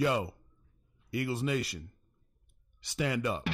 Yo, 0.00 0.32
Eagles 1.12 1.42
Nation, 1.42 1.90
stand 2.80 3.26
up. 3.26 3.46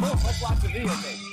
Let's 0.00 0.42
watch 0.42 0.60
the 0.62 0.66
video. 0.66 1.29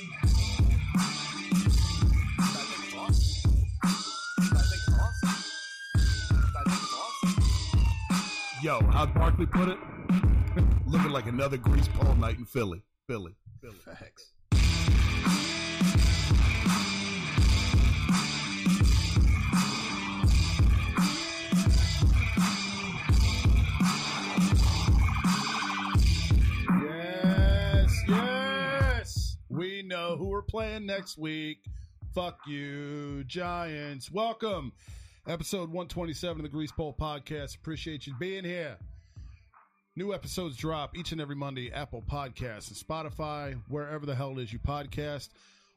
Yo, 8.80 8.86
how'd 8.92 9.14
Barkley 9.14 9.45
put 9.47 9.70
it? 9.70 9.78
Looking 10.86 11.09
like 11.09 11.25
another 11.25 11.58
grease 11.58 11.88
pole 11.88 12.14
night 12.16 12.38
in 12.38 12.45
Philly. 12.45 12.84
Philly. 13.08 13.34
Philly. 13.59 13.78
Facts. 13.84 14.34
Yes, 26.84 28.03
yes. 28.08 29.38
We 29.50 29.81
know 29.81 30.17
who 30.17 30.28
we're 30.28 30.41
playing 30.44 30.86
next 30.86 31.17
week. 31.17 31.66
Fuck 32.14 32.41
you, 32.45 33.23
Giants. 33.23 34.12
Welcome. 34.12 34.73
Episode 35.28 35.70
127 35.70 36.38
of 36.38 36.44
the 36.44 36.47
Grease 36.47 36.72
Pole 36.72 36.95
Podcast. 36.97 37.58
Appreciate 37.58 38.08
you 38.08 38.14
being 38.17 38.45
here. 38.45 38.78
New 39.97 40.14
episodes 40.14 40.56
drop 40.56 40.97
each 40.97 41.11
and 41.11 41.19
every 41.19 41.36
Monday, 41.36 41.69
Apple 41.69 42.02
Podcasts 42.02 42.69
and 42.69 42.78
Spotify, 42.78 43.59
wherever 43.67 44.06
the 44.06 44.16
hell 44.16 44.39
it 44.39 44.44
is 44.44 44.53
you 44.53 44.59
podcast. 44.59 45.28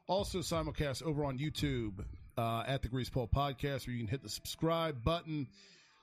Also 0.07 0.39
simulcast 0.39 1.03
over 1.03 1.25
on 1.25 1.37
YouTube 1.37 2.05
uh, 2.37 2.63
at 2.65 2.81
the 2.81 2.87
Grease 2.87 3.09
Pole 3.09 3.27
Podcast, 3.27 3.85
where 3.85 3.93
you 3.93 3.99
can 3.99 4.07
hit 4.07 4.23
the 4.23 4.29
subscribe 4.29 5.03
button 5.03 5.49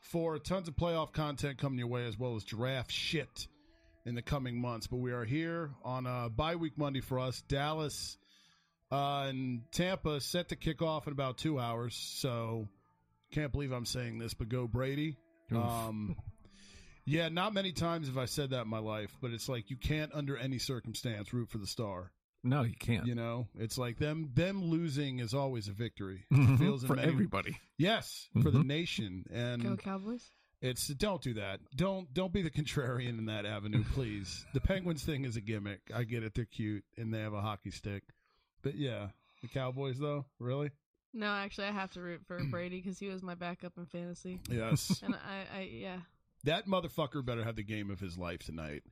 for 0.01 0.39
tons 0.39 0.69
of 0.69 0.77
playoff 0.77 1.15
content 1.15 1.57
coming 1.57 1.79
your 1.79 1.89
way, 1.89 2.07
as 2.07 2.19
well 2.19 2.37
as 2.37 2.45
draft 2.45 2.93
shit 2.93 3.49
in 4.05 4.15
the 4.15 4.21
coming 4.21 4.61
months. 4.61 4.87
But 4.89 4.99
we 4.99 5.13
are 5.13 5.25
here 5.25 5.71
on 5.83 6.07
a 6.07 6.29
bye 6.29 6.57
week 6.57 6.77
Monday 6.77 7.01
for 7.01 7.19
us. 7.19 7.41
Dallas 7.49 8.19
uh, 8.93 9.25
and 9.29 9.63
Tampa 9.73 10.21
set 10.21 10.51
to 10.51 10.57
kick 10.57 10.83
off 10.83 11.07
in 11.07 11.15
about 11.15 11.39
two 11.39 11.59
hours. 11.59 11.95
So 11.95 12.69
can't 13.33 13.53
believe 13.53 13.73
I'm 13.73 13.87
saying 13.87 14.19
this, 14.19 14.35
but 14.35 14.49
go 14.49 14.67
Brady. 14.67 15.17
Um, 15.53 16.17
yeah, 17.05 17.29
not 17.29 17.55
many 17.55 17.73
times 17.73 18.07
have 18.09 18.19
I 18.19 18.27
said 18.27 18.51
that 18.51 18.63
in 18.63 18.69
my 18.69 18.79
life, 18.81 19.17
but 19.21 19.31
it's 19.33 19.49
like 19.49 19.71
you 19.71 19.77
can't, 19.77 20.11
under 20.15 20.37
any 20.37 20.59
circumstance, 20.59 21.33
root 21.33 21.49
for 21.51 21.59
the 21.59 21.67
star. 21.67 22.13
No, 22.45 22.63
you 22.63 22.75
can't. 22.79 23.07
You 23.07 23.15
know, 23.15 23.49
it's 23.59 23.79
like 23.79 23.99
them 23.99 24.31
them 24.35 24.63
losing 24.65 25.19
is 25.19 25.35
always 25.35 25.69
a 25.69 25.73
victory. 25.73 26.25
It 26.31 26.35
Mhm. 26.35 26.59
feels 26.59 26.85
for 26.85 26.95
many- 26.97 27.09
everybody. 27.09 27.59
Yes, 27.79 28.29
for 28.43 28.51
the 28.51 28.61
Mhm. 28.61 28.67
nation, 28.67 29.25
and 29.31 29.63
Go 29.63 29.77
Cowboys. 29.77 30.31
it's 30.61 30.87
don't 30.89 31.21
do 31.23 31.35
that. 31.35 31.61
Don't 31.75 32.13
don't 32.15 32.33
be 32.33 32.43
the 32.43 32.51
contrarian 32.51 33.19
in 33.19 33.27
that 33.27 33.45
avenue, 33.47 33.83
please. 33.93 34.47
the 34.55 34.61
Penguins 34.61 35.05
thing 35.05 35.25
is 35.25 35.37
a 35.37 35.41
gimmick. 35.41 35.81
I 35.93 36.05
get 36.05 36.23
it; 36.23 36.35
they're 36.35 36.45
cute 36.45 36.85
and 36.97 37.13
they 37.13 37.21
have 37.21 37.33
a 37.35 37.41
hockey 37.43 37.71
stick, 37.73 38.05
but 38.63 38.77
yeah, 38.77 39.11
the 39.43 39.49
Cowboys 39.49 39.99
though, 39.99 40.27
really? 40.39 40.71
No, 41.15 41.27
actually, 41.27 41.67
I 41.69 41.73
have 41.73 41.93
to 41.93 42.01
root 42.01 42.21
for 42.27 42.43
Brady 42.51 42.81
because 42.81 42.99
he 42.99 43.09
was 43.09 43.23
my 43.23 43.35
backup 43.35 43.73
in 43.77 43.87
fantasy. 43.87 44.41
Yes, 44.51 45.01
And 45.05 45.15
I, 45.15 45.59
I, 45.59 45.61
yeah, 45.63 45.99
that 46.45 46.67
motherfucker 46.67 47.25
better 47.25 47.45
have 47.45 47.57
the 47.57 47.63
game 47.63 47.91
of 47.91 48.01
his 48.01 48.19
life 48.19 48.41
tonight. 48.41 48.83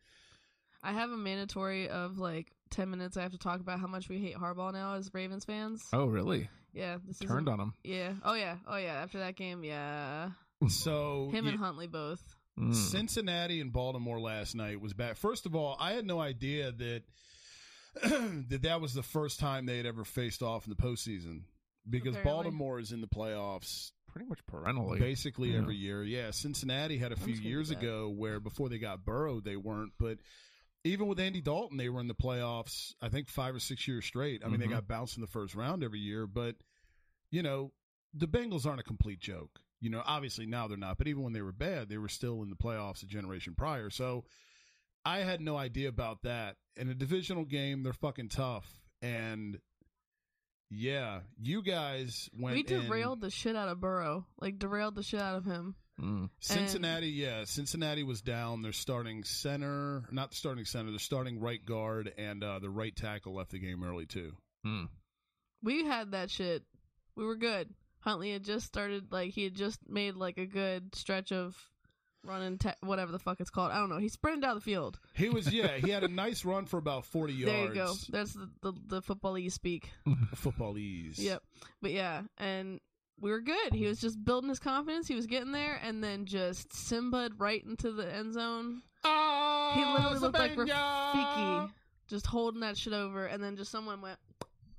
I 0.82 0.92
have 0.92 1.10
a 1.10 1.16
mandatory 1.16 1.88
of 1.88 2.18
like 2.18 2.52
ten 2.70 2.90
minutes. 2.90 3.16
I 3.16 3.22
have 3.22 3.32
to 3.32 3.38
talk 3.38 3.60
about 3.60 3.80
how 3.80 3.86
much 3.86 4.08
we 4.08 4.18
hate 4.18 4.36
Harbaugh 4.36 4.72
now 4.72 4.94
as 4.94 5.12
Ravens 5.12 5.44
fans. 5.44 5.84
Oh, 5.92 6.06
really? 6.06 6.48
Yeah, 6.72 6.98
this 7.06 7.20
is 7.20 7.26
Turned 7.26 7.48
on 7.48 7.58
him. 7.58 7.72
Yeah. 7.82 8.12
Oh 8.24 8.34
yeah. 8.34 8.56
Oh 8.68 8.76
yeah. 8.76 8.94
After 8.94 9.18
that 9.20 9.34
game, 9.36 9.64
yeah, 9.64 10.30
So 10.68 11.30
him 11.32 11.46
yeah, 11.46 11.52
and 11.52 11.60
Huntley 11.60 11.86
both. 11.86 12.22
Mm. 12.58 12.74
Cincinnati 12.74 13.60
and 13.60 13.72
Baltimore 13.72 14.18
last 14.18 14.54
night 14.54 14.80
was 14.80 14.94
bad. 14.94 15.18
First 15.18 15.44
of 15.44 15.54
all, 15.54 15.76
I 15.78 15.92
had 15.92 16.06
no 16.06 16.20
idea 16.20 16.72
that 16.72 17.02
that 18.48 18.62
that 18.62 18.80
was 18.80 18.94
the 18.94 19.02
first 19.02 19.40
time 19.40 19.66
they 19.66 19.76
had 19.76 19.86
ever 19.86 20.04
faced 20.04 20.42
off 20.42 20.66
in 20.66 20.70
the 20.70 20.82
postseason 20.82 21.42
because 21.88 22.16
Apparently. 22.16 22.44
Baltimore 22.50 22.78
is 22.80 22.92
in 22.92 23.00
the 23.00 23.06
playoffs 23.06 23.92
Pretty 24.08 24.26
much 24.28 24.44
perennially. 24.46 24.98
basically 24.98 25.52
Yeah. 25.52 25.58
every 25.58 25.76
year. 25.76 26.02
Yeah, 26.02 26.30
Cincinnati 26.30 26.98
had 26.98 27.12
a 27.12 27.16
few 27.16 27.34
years 27.34 27.70
ago 27.70 28.08
where 28.08 28.40
before 28.40 28.68
they 28.68 28.78
got 28.78 29.04
Burrow, 29.04 29.40
they 29.40 29.56
weren't. 29.56 29.92
But 29.98 30.18
even 30.84 31.06
with 31.08 31.18
Andy 31.20 31.40
Dalton, 31.40 31.76
they 31.76 31.88
were 31.88 32.00
in 32.00 32.08
the 32.08 32.14
playoffs. 32.14 32.94
I 33.02 33.08
think 33.08 33.28
five 33.28 33.54
or 33.54 33.60
six 33.60 33.86
years 33.86 34.04
straight. 34.04 34.44
I 34.44 34.48
mean, 34.48 34.60
they 34.60 34.66
Mhm. 34.66 34.70
got 34.70 34.88
bounced 34.88 35.16
in 35.16 35.20
the 35.20 35.26
first 35.26 35.54
round 35.54 35.82
every 35.84 36.00
year. 36.00 36.26
But 36.26 36.56
you 37.30 37.42
know, 37.42 37.72
the 38.14 38.28
Bengals 38.28 38.64
aren't 38.66 38.80
a 38.80 38.84
complete 38.84 39.18
joke. 39.18 39.60
You 39.80 39.90
know, 39.90 40.02
obviously 40.06 40.46
now 40.46 40.68
they're 40.68 40.76
not. 40.78 40.96
But 40.96 41.08
even 41.08 41.22
when 41.22 41.32
they 41.34 41.42
were 41.42 41.52
bad, 41.52 41.88
they 41.88 41.98
were 41.98 42.08
still 42.08 42.42
in 42.42 42.48
the 42.50 42.56
playoffs 42.56 43.02
a 43.02 43.06
generation 43.06 43.54
prior. 43.54 43.90
So 43.90 44.24
I 45.04 45.18
had 45.18 45.40
no 45.40 45.56
idea 45.56 45.88
about 45.88 46.22
that. 46.22 46.56
In 46.76 46.88
a 46.88 46.94
divisional 46.94 47.44
game, 47.44 47.82
they're 47.82 47.92
fucking 47.92 48.30
tough. 48.30 48.80
And 49.02 49.60
yeah, 50.70 51.20
you 51.40 51.62
guys 51.62 52.28
went. 52.38 52.54
we 52.54 52.60
in- 52.60 52.82
derailed 52.82 53.20
the 53.20 53.30
shit 53.30 53.56
out 53.56 53.68
of 53.68 53.80
Burrow. 53.80 54.26
Like 54.40 54.58
derailed 54.58 54.94
the 54.94 55.02
shit 55.02 55.20
out 55.20 55.36
of 55.36 55.44
him. 55.44 55.74
Mm. 56.00 56.28
Cincinnati, 56.40 57.08
yeah, 57.08 57.44
Cincinnati 57.44 58.02
was 58.02 58.20
down. 58.20 58.60
They're 58.60 58.72
starting 58.72 59.24
center, 59.24 60.04
not 60.10 60.34
starting 60.34 60.66
center. 60.66 60.90
They're 60.90 60.98
starting 60.98 61.40
right 61.40 61.64
guard, 61.64 62.12
and 62.18 62.44
uh, 62.44 62.58
the 62.58 62.68
right 62.68 62.94
tackle 62.94 63.34
left 63.34 63.52
the 63.52 63.58
game 63.58 63.82
early 63.82 64.04
too. 64.04 64.32
Mm. 64.66 64.88
We 65.62 65.84
had 65.86 66.12
that 66.12 66.30
shit. 66.30 66.64
We 67.16 67.24
were 67.24 67.36
good. 67.36 67.72
Huntley 68.00 68.32
had 68.32 68.44
just 68.44 68.66
started. 68.66 69.10
Like 69.10 69.30
he 69.30 69.44
had 69.44 69.54
just 69.54 69.80
made 69.88 70.16
like 70.16 70.36
a 70.36 70.46
good 70.46 70.94
stretch 70.94 71.32
of 71.32 71.56
running, 72.26 72.58
ta- 72.58 72.74
whatever 72.82 73.12
the 73.12 73.18
fuck 73.18 73.40
it's 73.40 73.50
called. 73.50 73.72
I 73.72 73.78
don't 73.78 73.88
know. 73.88 73.98
He 73.98 74.08
sprinted 74.08 74.42
down 74.42 74.54
the 74.56 74.60
field. 74.60 74.98
He 75.14 75.28
was, 75.28 75.52
yeah, 75.52 75.76
he 75.78 75.90
had 75.90 76.04
a 76.04 76.08
nice 76.08 76.44
run 76.44 76.66
for 76.66 76.78
about 76.78 77.04
forty 77.04 77.32
yards. 77.34 77.52
There 77.56 77.64
you 77.68 77.74
go. 77.74 77.94
That's 78.10 78.32
the 78.34 78.48
the, 78.62 78.72
the 78.86 79.02
football 79.02 79.38
you 79.38 79.50
speak. 79.50 79.90
Football 80.34 80.78
ease. 80.78 81.18
Yep. 81.18 81.42
But 81.82 81.92
yeah, 81.92 82.22
and 82.38 82.80
we 83.20 83.30
were 83.30 83.40
good. 83.40 83.72
He 83.72 83.86
was 83.86 84.00
just 84.00 84.22
building 84.24 84.48
his 84.50 84.58
confidence. 84.58 85.08
He 85.08 85.14
was 85.14 85.26
getting 85.26 85.52
there, 85.52 85.80
and 85.82 86.02
then 86.04 86.26
just 86.26 86.74
Simba 86.74 87.30
right 87.38 87.64
into 87.64 87.92
the 87.92 88.12
end 88.14 88.34
zone. 88.34 88.82
Oh, 89.04 89.72
He 89.74 89.84
literally 89.84 90.18
looked 90.18 90.38
like! 90.38 90.56
Rafiki, 90.56 91.70
just 92.08 92.26
holding 92.26 92.60
that 92.60 92.76
shit 92.76 92.92
over, 92.92 93.24
and 93.26 93.42
then 93.42 93.56
just 93.56 93.70
someone 93.70 94.00
went 94.00 94.18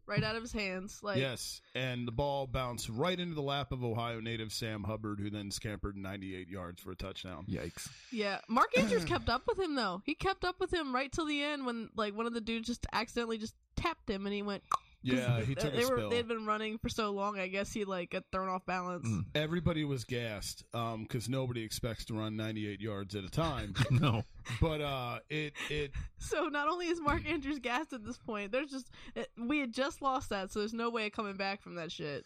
right 0.07 0.23
out 0.23 0.35
of 0.35 0.41
his 0.41 0.53
hands. 0.53 0.99
Like, 1.03 1.17
yes, 1.17 1.61
and 1.75 2.07
the 2.07 2.11
ball 2.11 2.47
bounced 2.47 2.89
right 2.89 3.19
into 3.19 3.35
the 3.35 3.41
lap 3.41 3.71
of 3.71 3.83
Ohio 3.83 4.19
native 4.19 4.51
Sam 4.51 4.83
Hubbard, 4.83 5.19
who 5.19 5.29
then 5.29 5.51
scampered 5.51 5.97
98 5.97 6.49
yards 6.49 6.81
for 6.81 6.91
a 6.91 6.95
touchdown. 6.95 7.45
Yikes. 7.49 7.89
yeah. 8.11 8.39
Mark 8.47 8.77
Andrews 8.77 9.05
kept 9.05 9.29
up 9.29 9.43
with 9.47 9.59
him 9.59 9.75
though. 9.75 10.01
He 10.05 10.15
kept 10.15 10.43
up 10.45 10.59
with 10.59 10.73
him 10.73 10.93
right 10.95 11.11
till 11.11 11.25
the 11.25 11.43
end 11.43 11.65
when 11.65 11.89
like 11.95 12.15
one 12.15 12.25
of 12.25 12.33
the 12.33 12.41
dudes 12.41 12.67
just 12.67 12.85
accidentally 12.93 13.37
just 13.37 13.55
tapped 13.75 14.09
him, 14.09 14.25
and 14.25 14.33
he 14.33 14.41
went. 14.41 14.63
'Cause 15.07 15.19
Yeah, 15.19 15.41
he 15.41 15.55
took 15.55 15.73
they 15.73 15.83
a 15.83 15.87
were 15.87 15.97
spill. 15.97 16.09
they 16.09 16.17
had 16.17 16.27
been 16.27 16.45
running 16.45 16.77
for 16.77 16.89
so 16.89 17.11
long. 17.11 17.39
I 17.39 17.47
guess 17.47 17.71
he 17.71 17.85
like 17.85 18.11
got 18.11 18.23
thrown 18.31 18.49
off 18.49 18.65
balance. 18.65 19.07
Mm. 19.07 19.25
Everybody 19.35 19.83
was 19.85 20.03
gassed 20.03 20.63
because 20.71 21.27
nobody 21.29 21.63
expects 21.63 22.05
to 22.05 22.13
run 22.13 22.35
98 22.35 22.81
yards 22.81 23.15
at 23.15 23.23
a 23.23 23.29
time. 23.29 23.73
No. 23.91 24.23
but 24.61 24.81
uh, 24.81 25.19
it 25.29 25.53
it 25.69 25.91
So 26.19 26.45
not 26.47 26.67
only 26.67 26.87
is 26.87 26.99
Mark 27.01 27.25
Andrews 27.27 27.59
gassed 27.59 27.93
at 27.93 28.03
this 28.05 28.17
point, 28.17 28.51
there's 28.51 28.69
just 28.71 28.89
it, 29.15 29.29
we 29.37 29.59
had 29.59 29.73
just 29.73 30.01
lost 30.01 30.29
that, 30.29 30.51
so 30.51 30.59
there's 30.59 30.73
no 30.73 30.89
way 30.89 31.07
of 31.07 31.11
coming 31.13 31.35
back 31.35 31.61
from 31.61 31.75
that 31.75 31.91
shit. 31.91 32.25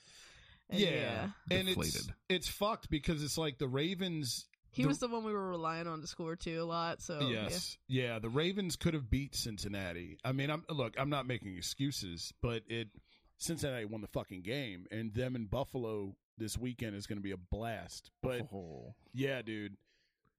And 0.70 0.80
yeah. 0.80 1.30
and 1.50 1.68
it's 1.68 2.08
it's 2.30 2.48
fucked 2.48 2.90
because 2.90 3.24
it's 3.24 3.38
like 3.38 3.58
the 3.58 3.68
Ravens 3.68 4.46
He 4.72 4.84
The- 4.84 4.88
was 4.88 5.00
the 5.00 5.08
one 5.10 5.24
we 5.26 5.34
were 5.34 5.50
relying 5.50 5.88
on 5.88 6.02
to 6.02 6.08
score 6.08 6.36
too 6.36 6.62
a 6.62 6.66
lot. 6.66 7.02
So 7.02 7.20
yes, 7.30 7.78
yeah. 7.88 8.20
The 8.20 8.30
Ravens 8.30 8.76
could 8.78 8.94
have 8.94 9.10
beat 9.10 9.36
Cincinnati. 9.36 10.18
I 10.24 10.32
mean, 10.32 10.50
I'm 10.50 10.64
look. 10.70 10.96
I'm 10.98 11.10
not 11.10 11.28
making 11.28 11.58
excuses, 11.58 12.34
but 12.42 12.64
it 12.68 12.88
Cincinnati 13.38 13.86
won 13.86 14.02
the 14.02 14.08
fucking 14.08 14.42
game, 14.44 14.88
and 14.92 15.14
them 15.14 15.36
in 15.36 15.46
Buffalo 15.48 16.16
this 16.38 16.58
weekend 16.58 16.96
is 16.96 17.06
going 17.08 17.18
to 17.18 17.24
be 17.24 17.32
a 17.32 17.38
blast. 17.38 18.12
But 18.22 18.48
oh, 18.54 18.96
yeah, 19.14 19.42
dude. 19.42 19.76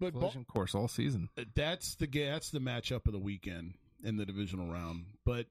But 0.01 0.15
Ba- 0.15 0.45
course 0.49 0.75
all 0.75 0.89
season. 0.89 1.29
Uh, 1.39 1.45
that's 1.55 1.95
the 1.97 2.07
ga- 2.07 2.31
that's 2.31 2.51
the 2.51 2.59
matchup 2.59 3.07
of 3.07 3.13
the 3.13 3.19
weekend 3.21 3.75
in 4.03 4.17
the 4.17 4.25
divisional 4.27 4.67
round. 4.69 5.05
But 5.25 5.47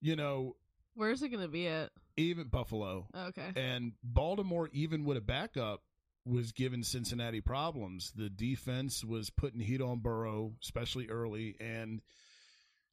you 0.00 0.14
know. 0.16 0.56
Where's 0.94 1.22
it 1.22 1.30
gonna 1.30 1.48
be 1.48 1.66
at? 1.66 1.90
even 2.16 2.46
Buffalo 2.46 3.08
Okay. 3.12 3.50
and 3.56 3.92
Baltimore, 4.04 4.68
even 4.72 5.04
with 5.04 5.16
a 5.16 5.20
backup, 5.20 5.82
was 6.26 6.52
giving 6.52 6.82
Cincinnati 6.82 7.40
problems. 7.40 8.12
The 8.16 8.30
defense 8.30 9.04
was 9.04 9.30
putting 9.30 9.60
heat 9.60 9.80
on 9.80 9.98
Burrow, 9.98 10.52
especially 10.62 11.08
early, 11.08 11.56
and 11.60 12.00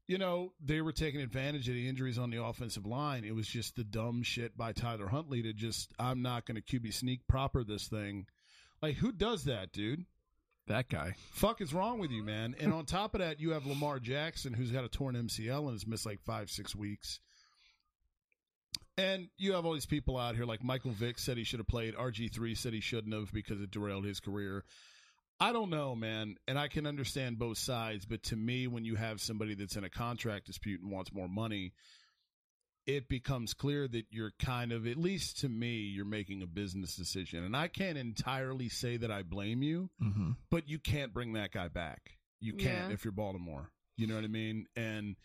you 0.08 0.18
know 0.18 0.52
they 0.64 0.82
were 0.82 0.92
taking 0.92 1.22
advantage 1.22 1.68
of 1.70 1.76
the 1.76 1.88
injuries 1.88 2.18
on 2.18 2.30
the 2.30 2.44
offensive 2.44 2.86
line. 2.86 3.24
It 3.24 3.36
was 3.36 3.48
just 3.48 3.76
the 3.76 3.84
dumb 3.84 4.24
shit 4.24 4.58
by 4.58 4.74
Tyler 4.74 5.08
Huntley 5.08 5.42
to 5.44 5.54
just 5.54 5.94
I'm 5.98 6.22
not 6.22 6.46
going 6.46 6.62
to 6.62 6.80
QB 6.80 6.94
sneak 6.94 7.28
proper 7.28 7.64
this 7.64 7.88
thing. 7.88 8.26
Like 8.82 8.96
who 8.96 9.12
does 9.12 9.46
that, 9.46 9.72
dude? 9.72 10.06
That 10.68 10.90
guy. 10.90 11.16
Fuck 11.32 11.60
is 11.62 11.74
wrong 11.74 12.00
with 12.00 12.12
you, 12.12 12.24
man? 12.24 12.56
And 12.60 12.74
on 12.74 12.86
top 12.86 13.16
of 13.16 13.20
that, 13.20 13.40
you 13.40 13.52
have 13.52 13.66
Lamar 13.66 14.00
Jackson, 14.00 14.54
who's 14.54 14.72
got 14.72 14.86
a 14.86 14.90
torn 14.90 15.16
MCL 15.16 15.64
and 15.64 15.72
has 15.72 15.88
missed 15.88 16.06
like 16.06 16.22
five, 16.22 16.50
six 16.50 16.76
weeks. 16.76 17.20
And 18.98 19.30
you 19.38 19.54
have 19.54 19.66
all 19.66 19.74
these 19.74 19.86
people 19.86 20.18
out 20.18 20.36
here, 20.36 20.46
like 20.46 20.64
Michael 20.64 20.92
Vick 20.92 21.18
said 21.18 21.38
he 21.38 21.44
should 21.44 21.60
have 21.60 21.68
played. 21.68 21.96
RG3 21.96 22.58
said 22.58 22.74
he 22.74 22.82
shouldn't 22.82 23.14
have 23.14 23.32
because 23.32 23.62
it 23.62 23.72
derailed 23.72 24.06
his 24.06 24.20
career. 24.20 24.64
I 25.40 25.54
don't 25.54 25.70
know, 25.70 25.96
man. 25.96 26.36
And 26.48 26.60
I 26.60 26.68
can 26.68 26.86
understand 26.86 27.40
both 27.40 27.58
sides. 27.58 28.06
But 28.06 28.22
to 28.24 28.36
me, 28.36 28.68
when 28.68 28.86
you 28.86 28.96
have 28.96 29.22
somebody 29.22 29.56
that's 29.56 29.76
in 29.76 29.84
a 29.84 29.90
contract 29.90 30.46
dispute 30.48 30.82
and 30.82 30.92
wants 30.92 31.12
more 31.14 31.30
money, 31.30 31.74
it 32.86 33.08
becomes 33.08 33.54
clear 33.54 33.88
that 33.88 34.06
you're 34.12 34.34
kind 34.40 34.72
of, 34.72 34.86
at 34.86 34.98
least 34.98 35.40
to 35.42 35.50
me, 35.50 35.78
you're 35.78 36.06
making 36.06 36.42
a 36.44 36.48
business 36.48 36.96
decision. 36.96 37.44
And 37.44 37.56
I 37.56 37.70
can't 37.70 37.98
entirely 37.98 38.70
say 38.70 38.98
that 38.98 39.12
I 39.12 39.24
blame 39.24 39.64
you 39.64 39.90
Mm-hmm. 40.04 40.32
but 40.50 40.68
you 40.68 40.80
can't 40.80 41.14
bring 41.14 41.34
that 41.34 41.52
guy 41.52 41.68
back. 41.70 42.18
You 42.40 42.54
can't 42.54 42.90
Yeah. 42.90 42.94
if 42.94 43.06
you're 43.06 43.12
Baltimore. 43.12 43.70
You 43.98 44.08
know 44.08 44.16
what 44.16 44.24
I 44.24 44.28
mean? 44.28 44.66
And 44.76 45.16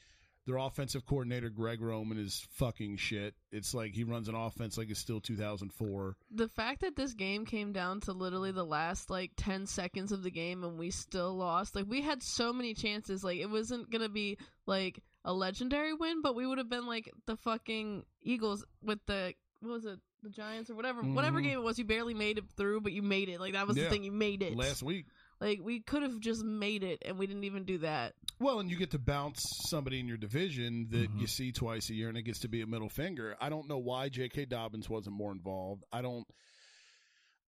their 0.47 0.57
offensive 0.59 1.05
coordinator 1.07 1.51
Greg 1.51 1.81
Roman 1.81 2.19
is 2.19 2.47
fucking 2.53 2.97
shit. 2.99 3.35
It's 3.51 3.75
like 3.75 3.93
he 3.95 4.05
runs 4.05 4.29
an 4.29 4.35
offense 4.35 4.79
like 4.79 4.91
it's 4.91 5.01
still 5.01 5.21
2004. 5.21 6.17
The 6.31 6.49
fact 6.49 6.81
that 6.83 6.97
this 6.97 7.15
game 7.15 7.45
came 7.45 7.73
down 7.73 8.01
to 8.03 8.13
literally 8.13 8.53
the 8.53 8.65
last 8.65 9.11
like 9.11 9.33
10 9.37 9.67
seconds 9.67 10.13
of 10.13 10.23
the 10.23 10.31
game 10.31 10.63
and 10.65 10.79
we 10.79 10.91
still 10.91 11.35
lost. 11.37 11.75
Like 11.75 11.87
we 11.89 12.01
had 12.03 12.23
so 12.23 12.53
many 12.53 12.75
chances. 12.75 13.25
Like 13.25 13.39
it 13.39 13.51
wasn't 13.51 13.91
going 13.91 14.03
to 14.03 14.09
be 14.09 14.39
like 14.67 15.03
a 15.25 15.33
legendary 15.33 15.95
win, 15.95 16.23
but 16.23 16.37
we 16.37 16.47
would 16.47 16.59
have 16.59 16.71
been 16.71 16.87
like 16.87 17.11
the 17.27 17.37
fucking 17.37 18.05
Eagles 18.23 18.65
with 18.83 19.01
the 19.07 19.35
what 19.61 19.73
was 19.73 19.85
it? 19.85 19.99
The 20.23 20.31
Giants 20.31 20.71
or 20.71 20.75
whatever. 20.75 21.03
Whatever 21.03 21.41
Mhm. 21.41 21.45
game 21.45 21.59
it 21.59 21.63
was, 21.63 21.79
you 21.79 21.85
barely 21.85 22.15
made 22.15 22.39
it 22.39 22.45
through, 22.57 22.81
but 22.83 22.93
you 22.93 23.03
made 23.03 23.29
it. 23.29 23.41
Like 23.41 23.53
that 23.55 23.67
was 23.67 23.77
Yeah. 23.77 23.85
the 23.85 23.91
thing, 23.91 24.05
you 24.05 24.13
made 24.13 24.43
it. 24.43 24.57
Last 24.57 24.83
week. 24.83 25.07
Like 25.41 25.61
we 25.63 25.81
could 25.81 26.03
have 26.03 26.19
just 26.21 26.43
made 26.45 26.83
it 26.83 27.03
and 27.05 27.19
we 27.19 27.27
didn't 27.27 27.45
even 27.45 27.65
do 27.65 27.79
that. 27.79 28.15
Well, 28.39 28.59
and 28.61 28.71
you 28.71 28.77
get 28.77 28.91
to 28.93 28.99
bounce 28.99 29.43
somebody 29.69 30.01
in 30.01 30.09
your 30.09 30.17
division 30.17 30.89
that 30.91 31.11
Mhm. 31.11 31.21
you 31.21 31.27
see 31.27 31.53
twice 31.53 31.89
a 31.91 31.95
year, 31.95 32.09
and 32.09 32.17
it 32.19 32.23
gets 32.23 32.41
to 32.41 32.49
be 32.49 32.61
a 32.63 32.67
middle 32.67 32.89
finger. 32.89 33.37
I 33.41 33.49
don't 33.49 33.67
know 33.69 33.79
why 33.79 34.09
J.K. 34.09 34.47
Dobbins 34.47 34.89
wasn't 34.91 35.17
more 35.17 35.33
involved. 35.33 35.85
I 35.93 36.03
don't. 36.03 36.27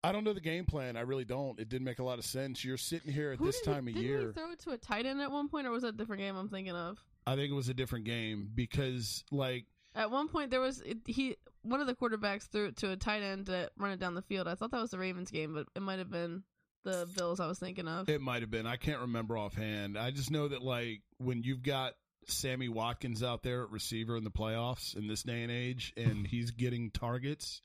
I 0.04 0.12
don't 0.12 0.22
know 0.22 0.32
the 0.32 0.40
game 0.40 0.64
plan. 0.64 0.96
I 0.96 1.00
really 1.00 1.24
don't. 1.24 1.58
It 1.58 1.68
didn't 1.68 1.84
make 1.84 1.98
a 1.98 2.04
lot 2.04 2.18
of 2.18 2.24
sense. 2.24 2.64
You're 2.64 2.76
sitting 2.76 3.12
here 3.12 3.32
at 3.32 3.38
Who 3.38 3.46
this 3.46 3.58
did 3.60 3.66
he- 3.66 3.72
time 3.74 3.88
of 3.88 3.94
didn't 3.94 4.02
year. 4.08 4.26
he 4.28 4.32
throw 4.32 4.52
it 4.52 4.58
to 4.60 4.70
a 4.70 4.78
tight 4.78 5.06
end 5.06 5.20
at 5.20 5.30
one 5.32 5.48
point 5.48 5.66
or 5.66 5.70
was 5.70 5.82
that 5.82 5.88
a 5.88 5.96
different 5.96 6.20
game 6.22 6.36
I'm 6.36 6.48
thinking 6.48 6.74
of? 6.74 7.02
I 7.26 7.34
think 7.34 7.50
it 7.50 7.54
was 7.54 7.68
a 7.68 7.74
different 7.74 8.04
game 8.04 8.48
because, 8.54 9.24
like, 9.32 9.66
At 9.94 10.10
one 10.12 10.28
point, 10.28 10.50
there 10.50 10.60
was 10.60 10.80
it, 10.82 10.98
he 11.06 11.36
one 11.62 11.80
of 11.80 11.86
the 11.88 11.94
quarterbacks 11.94 12.44
threw 12.48 12.66
it 12.66 12.76
to 12.76 12.90
a 12.92 12.96
tight 12.96 13.22
end 13.22 13.46
to 13.46 13.70
run 13.76 13.90
it 13.90 13.98
down 13.98 14.14
the 14.14 14.22
field. 14.22 14.46
I 14.46 14.54
thought 14.54 14.70
that 14.70 14.80
was 14.80 14.92
the 14.92 14.98
Ravens 14.98 15.30
game, 15.32 15.52
but 15.54 15.66
it 15.74 15.82
might 15.82 15.98
have 15.98 16.10
been 16.10 16.44
the 16.84 17.08
Bills 17.16 17.40
I 17.40 17.46
was 17.46 17.58
thinking 17.58 17.88
of. 17.88 18.08
It 18.08 18.20
might 18.20 18.42
have 18.42 18.50
been. 18.50 18.66
I 18.66 18.76
can't 18.76 19.00
remember 19.00 19.36
offhand. 19.36 19.98
I 19.98 20.10
just 20.10 20.30
know 20.30 20.48
that 20.48 20.62
like 20.62 21.02
when 21.18 21.42
you've 21.42 21.62
got 21.62 21.94
Sammy 22.26 22.68
Watkins 22.68 23.22
out 23.22 23.42
there 23.42 23.62
at 23.62 23.70
receiver 23.70 24.16
in 24.16 24.24
the 24.24 24.30
playoffs 24.30 24.96
in 24.96 25.06
this 25.06 25.22
day 25.22 25.42
and 25.42 25.52
age, 25.52 25.92
and 25.96 26.26
he's 26.30 26.50
getting 26.50 26.90
targets, 26.90 27.62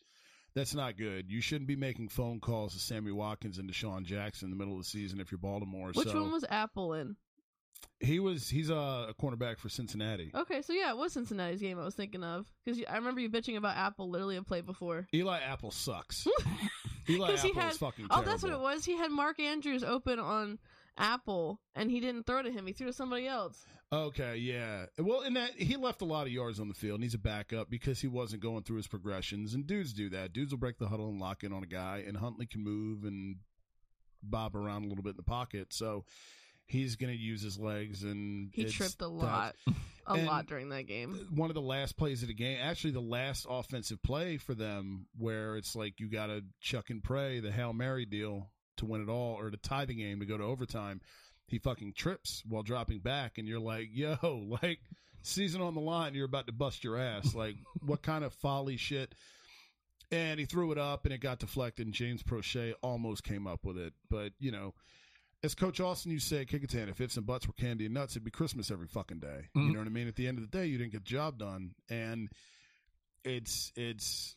that's 0.55 0.73
not 0.73 0.97
good. 0.97 1.31
You 1.31 1.41
shouldn't 1.41 1.67
be 1.67 1.75
making 1.75 2.09
phone 2.09 2.39
calls 2.39 2.73
to 2.73 2.79
Sammy 2.79 3.11
Watkins 3.11 3.57
and 3.57 3.69
DeSean 3.69 4.03
Jackson 4.03 4.47
in 4.47 4.49
the 4.51 4.57
middle 4.57 4.77
of 4.77 4.83
the 4.83 4.89
season 4.89 5.19
if 5.19 5.31
you're 5.31 5.39
Baltimore. 5.39 5.91
Which 5.93 6.07
so 6.07 6.21
one 6.21 6.31
was 6.31 6.45
Apple 6.49 6.93
in? 6.93 7.15
he 7.99 8.19
was 8.19 8.49
he's 8.49 8.69
a, 8.69 8.73
a 9.09 9.13
cornerback 9.19 9.57
for 9.57 9.69
Cincinnati. 9.69 10.31
Okay, 10.33 10.61
so 10.61 10.73
yeah, 10.73 10.91
it 10.91 10.97
was 10.97 11.13
Cincinnati's 11.13 11.61
game 11.61 11.79
I 11.79 11.85
was 11.85 11.95
thinking 11.95 12.23
of 12.23 12.45
because 12.63 12.83
I 12.89 12.97
remember 12.97 13.21
you 13.21 13.29
bitching 13.29 13.57
about 13.57 13.77
Apple 13.77 14.09
literally 14.09 14.35
a 14.35 14.43
play 14.43 14.61
before. 14.61 15.07
Eli 15.13 15.39
Apple 15.39 15.71
sucks. 15.71 16.27
Eli 17.09 17.27
'Cause 17.31 17.41
he 17.41 17.51
had- 17.53 17.73
fucking 17.75 18.07
Oh, 18.09 18.21
that's 18.21 18.43
what 18.43 18.51
it 18.51 18.59
was. 18.59 18.85
He 18.85 18.95
had 18.97 19.11
Mark 19.11 19.39
Andrews 19.39 19.83
open 19.83 20.19
on 20.19 20.59
Apple, 20.97 21.59
and 21.75 21.89
he 21.91 21.99
didn't 21.99 22.25
throw 22.25 22.41
to 22.43 22.51
him. 22.51 22.67
He 22.67 22.73
threw 22.73 22.87
to 22.87 22.93
somebody 22.93 23.27
else. 23.27 23.65
Okay, 23.91 24.37
yeah. 24.37 24.85
Well, 24.97 25.21
in 25.21 25.33
that 25.35 25.51
he 25.51 25.75
left 25.75 26.01
a 26.01 26.05
lot 26.05 26.25
of 26.25 26.33
yards 26.33 26.59
on 26.59 26.67
the 26.67 26.73
field, 26.73 26.95
and 26.95 27.03
he's 27.03 27.13
a 27.13 27.19
backup 27.19 27.69
because 27.69 28.01
he 28.01 28.07
wasn't 28.07 28.41
going 28.41 28.63
through 28.63 28.77
his 28.77 28.87
progressions. 28.87 29.53
And 29.53 29.67
dudes 29.67 29.93
do 29.93 30.09
that. 30.09 30.33
Dudes 30.33 30.51
will 30.51 30.57
break 30.59 30.79
the 30.79 30.87
huddle 30.87 31.09
and 31.09 31.19
lock 31.19 31.43
in 31.43 31.53
on 31.53 31.61
a 31.61 31.67
guy, 31.67 32.03
and 32.07 32.17
Huntley 32.17 32.45
can 32.47 32.63
move 32.63 33.03
and 33.03 33.37
bob 34.23 34.55
around 34.55 34.85
a 34.85 34.87
little 34.87 35.03
bit 35.03 35.11
in 35.11 35.17
the 35.17 35.23
pocket. 35.23 35.73
So 35.73 36.05
he's 36.65 36.95
going 36.95 37.13
to 37.13 37.19
use 37.19 37.41
his 37.43 37.59
legs, 37.59 38.03
and 38.03 38.49
He 38.53 38.65
tripped 38.65 39.01
a 39.01 39.07
lot, 39.07 39.55
a 40.07 40.13
And- 40.13 40.27
lot 40.27 40.45
during 40.47 40.69
that 40.69 40.83
game. 40.83 41.13
One 41.35 41.49
of 41.49 41.53
the 41.53 41.61
last 41.61 41.97
plays 41.97 42.21
of 42.21 42.27
the 42.27 42.33
game, 42.33 42.57
actually 42.61 42.91
the 42.91 42.99
last 43.01 43.45
offensive 43.49 44.01
play 44.03 44.37
for 44.37 44.53
them, 44.53 45.07
where 45.17 45.57
it's 45.57 45.75
like 45.75 45.99
you 45.99 46.09
got 46.09 46.27
to 46.27 46.43
chuck 46.61 46.89
and 46.89 47.03
pray 47.03 47.39
the 47.39 47.51
hail 47.51 47.73
mary 47.73 48.05
deal 48.05 48.49
to 48.77 48.85
win 48.85 49.01
it 49.01 49.09
all 49.09 49.35
or 49.35 49.49
to 49.51 49.57
tie 49.57 49.85
the 49.85 49.93
game 49.93 50.19
to 50.19 50.25
go 50.25 50.37
to 50.37 50.43
overtime. 50.43 50.99
He 51.47 51.59
fucking 51.59 51.93
trips 51.93 52.41
while 52.47 52.63
dropping 52.63 52.99
back, 52.99 53.37
and 53.37 53.47
you're 53.47 53.59
like, 53.59 53.89
yo, 53.91 54.17
like 54.63 54.79
season 55.21 55.61
on 55.61 55.75
the 55.75 55.81
line, 55.81 56.15
you're 56.15 56.25
about 56.25 56.47
to 56.47 56.53
bust 56.53 56.83
your 56.83 56.97
ass. 56.97 57.35
Like, 57.35 57.55
what 57.85 58.01
kind 58.01 58.23
of 58.23 58.33
folly 58.33 58.77
shit? 58.77 59.13
And 60.11 60.39
he 60.39 60.45
threw 60.45 60.71
it 60.71 60.77
up, 60.77 61.05
and 61.05 61.13
it 61.13 61.19
got 61.19 61.39
deflected. 61.39 61.87
And 61.87 61.93
James 61.93 62.21
Proche 62.23 62.73
almost 62.81 63.23
came 63.23 63.47
up 63.47 63.65
with 63.65 63.77
it, 63.77 63.93
but 64.09 64.31
you 64.39 64.51
know, 64.51 64.73
as 65.43 65.55
Coach 65.55 65.79
Austin 65.79 66.11
used 66.11 66.29
to 66.29 66.35
say 66.35 66.41
at 66.41 66.47
Kickintan, 66.47 66.89
if 66.89 67.01
ifs 67.01 67.17
and 67.17 67.25
buts 67.25 67.47
were 67.47 67.53
candy 67.53 67.85
and 67.85 67.93
nuts, 67.93 68.13
it'd 68.13 68.23
be 68.23 68.31
Christmas 68.31 68.71
every 68.71 68.87
fucking 68.87 69.19
day. 69.19 69.49
You 69.53 69.61
Mhm. 69.61 69.73
know 69.73 69.79
what 69.79 69.87
I 69.87 69.91
mean? 69.91 70.07
At 70.07 70.15
the 70.15 70.27
end 70.27 70.37
of 70.37 70.49
the 70.49 70.57
day, 70.57 70.65
you 70.67 70.77
didn't 70.77 70.93
get 70.93 71.03
the 71.03 71.09
job 71.09 71.37
done, 71.37 71.75
and 71.89 72.29
it's 73.23 73.71
it's. 73.75 74.35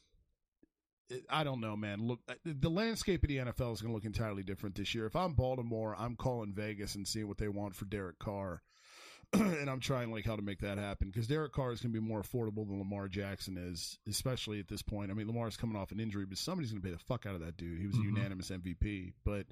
It, 1.08 1.24
I 1.30 1.44
don't 1.44 1.60
know, 1.60 1.76
man. 1.76 2.04
Look, 2.04 2.20
uh, 2.28 2.34
the 2.44 2.68
landscape 2.68 3.22
of 3.22 3.28
the 3.28 3.36
NFL 3.38 3.72
is 3.72 3.80
going 3.80 3.92
to 3.92 3.94
look 3.94 4.04
entirely 4.04 4.42
different 4.42 4.74
this 4.74 4.92
year. 4.92 5.06
If 5.06 5.14
I'm 5.14 5.34
Baltimore, 5.34 5.94
I'm 5.96 6.16
calling 6.16 6.52
Vegas 6.52 6.96
and 6.96 7.06
seeing 7.06 7.28
what 7.28 7.38
they 7.38 7.46
want 7.46 7.76
for 7.76 7.84
Derek 7.84 8.18
Carr, 8.18 8.60
and 9.32 9.70
I'm 9.70 9.78
trying 9.78 10.10
like 10.10 10.24
how 10.24 10.34
to 10.34 10.42
make 10.42 10.58
that 10.62 10.78
happen 10.78 11.06
because 11.08 11.28
Derek 11.28 11.52
Carr 11.52 11.70
is 11.70 11.80
going 11.80 11.92
to 11.94 12.00
be 12.00 12.04
more 12.04 12.22
affordable 12.22 12.66
than 12.66 12.80
Lamar 12.80 13.06
Jackson 13.06 13.56
is, 13.56 13.98
especially 14.08 14.58
at 14.58 14.66
this 14.66 14.82
point. 14.82 15.12
I 15.12 15.14
mean, 15.14 15.28
Lamar's 15.28 15.56
coming 15.56 15.76
off 15.76 15.92
an 15.92 16.00
injury, 16.00 16.26
but 16.26 16.38
somebody's 16.38 16.72
going 16.72 16.82
to 16.82 16.88
pay 16.88 16.92
the 16.92 16.98
fuck 16.98 17.24
out 17.24 17.36
of 17.36 17.40
that 17.42 17.56
dude. 17.56 17.78
He 17.80 17.86
was 17.86 17.94
a 17.94 18.00
Mhm. 18.00 18.04
unanimous 18.06 18.50
MVP, 18.50 19.12
but 19.24 19.46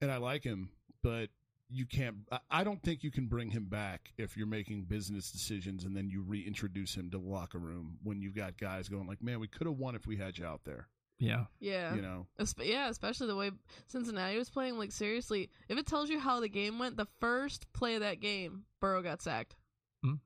and 0.00 0.10
I 0.10 0.16
like 0.18 0.44
him, 0.44 0.70
but 1.02 1.28
you 1.70 1.84
can't. 1.86 2.16
I- 2.32 2.40
I 2.50 2.64
don't 2.64 2.82
think 2.82 3.02
you 3.02 3.10
can 3.10 3.26
bring 3.26 3.50
him 3.50 3.66
back 3.66 4.12
if 4.16 4.36
you're 4.36 4.46
making 4.46 4.84
business 4.84 5.30
decisions 5.30 5.84
and 5.84 5.94
then 5.96 6.08
you 6.08 6.22
reintroduce 6.22 6.94
him 6.94 7.10
to 7.10 7.18
the 7.18 7.24
locker 7.24 7.58
room 7.58 7.98
when 8.02 8.20
you've 8.22 8.34
got 8.34 8.56
guys 8.58 8.88
going 8.88 9.06
like, 9.06 9.22
"Man, 9.22 9.38
we 9.40 9.48
could 9.48 9.66
have 9.66 9.76
won 9.76 9.94
if 9.94 10.06
we 10.06 10.16
had 10.16 10.38
you 10.38 10.46
out 10.46 10.64
there." 10.64 10.88
Yeah. 11.18 11.46
Yeah. 11.60 11.94
You 11.94 12.00
know, 12.02 12.26
Espe- 12.38 12.66
yeah, 12.70 12.88
especially 12.88 13.26
the 13.26 13.34
way 13.36 13.50
Cincinnati 13.88 14.38
was 14.38 14.48
playing. 14.50 14.78
Like 14.78 14.92
seriously, 14.92 15.50
if 15.68 15.76
it 15.76 15.86
tells 15.86 16.08
you 16.08 16.18
how 16.20 16.40
the 16.40 16.48
game 16.48 16.78
went, 16.78 16.96
the 16.96 17.08
first 17.20 17.70
play 17.72 17.96
of 17.96 18.00
that 18.00 18.20
game, 18.20 18.64
Burrow 18.80 19.02
got 19.02 19.20
sacked. 19.20 19.56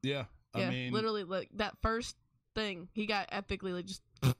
yeah. 0.03 0.25
Yeah, 0.55 0.67
I 0.67 0.71
mean, 0.71 0.93
literally, 0.93 1.25
like 1.25 1.49
that 1.55 1.79
first 1.81 2.15
thing, 2.55 2.89
he 2.93 3.07
got 3.07 3.31
epically 3.31 3.73
like 3.73 3.87
just. 3.87 4.03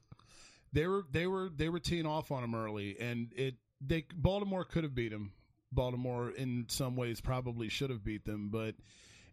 they 0.73 0.85
were 0.87 1.03
they 1.11 1.25
were 1.27 1.49
they 1.49 1.69
were 1.69 1.79
teeing 1.79 2.05
off 2.05 2.31
on 2.31 2.43
him 2.43 2.53
early, 2.55 2.97
and 2.99 3.31
it 3.35 3.55
they 3.85 4.05
Baltimore 4.15 4.65
could 4.65 4.83
have 4.83 4.95
beat 4.95 5.11
him. 5.11 5.31
Baltimore 5.71 6.29
in 6.29 6.65
some 6.69 6.95
ways 6.95 7.19
probably 7.19 7.69
should 7.69 7.89
have 7.89 8.03
beat 8.03 8.25
them, 8.25 8.49
but 8.51 8.75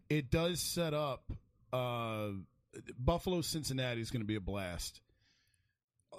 it 0.09 0.31
does 0.31 0.59
set 0.59 0.93
up 0.93 1.31
uh, 1.71 2.29
Buffalo 2.97 3.41
Cincinnati 3.41 4.01
is 4.01 4.11
going 4.11 4.21
to 4.21 4.27
be 4.27 4.35
a 4.35 4.41
blast. 4.41 5.01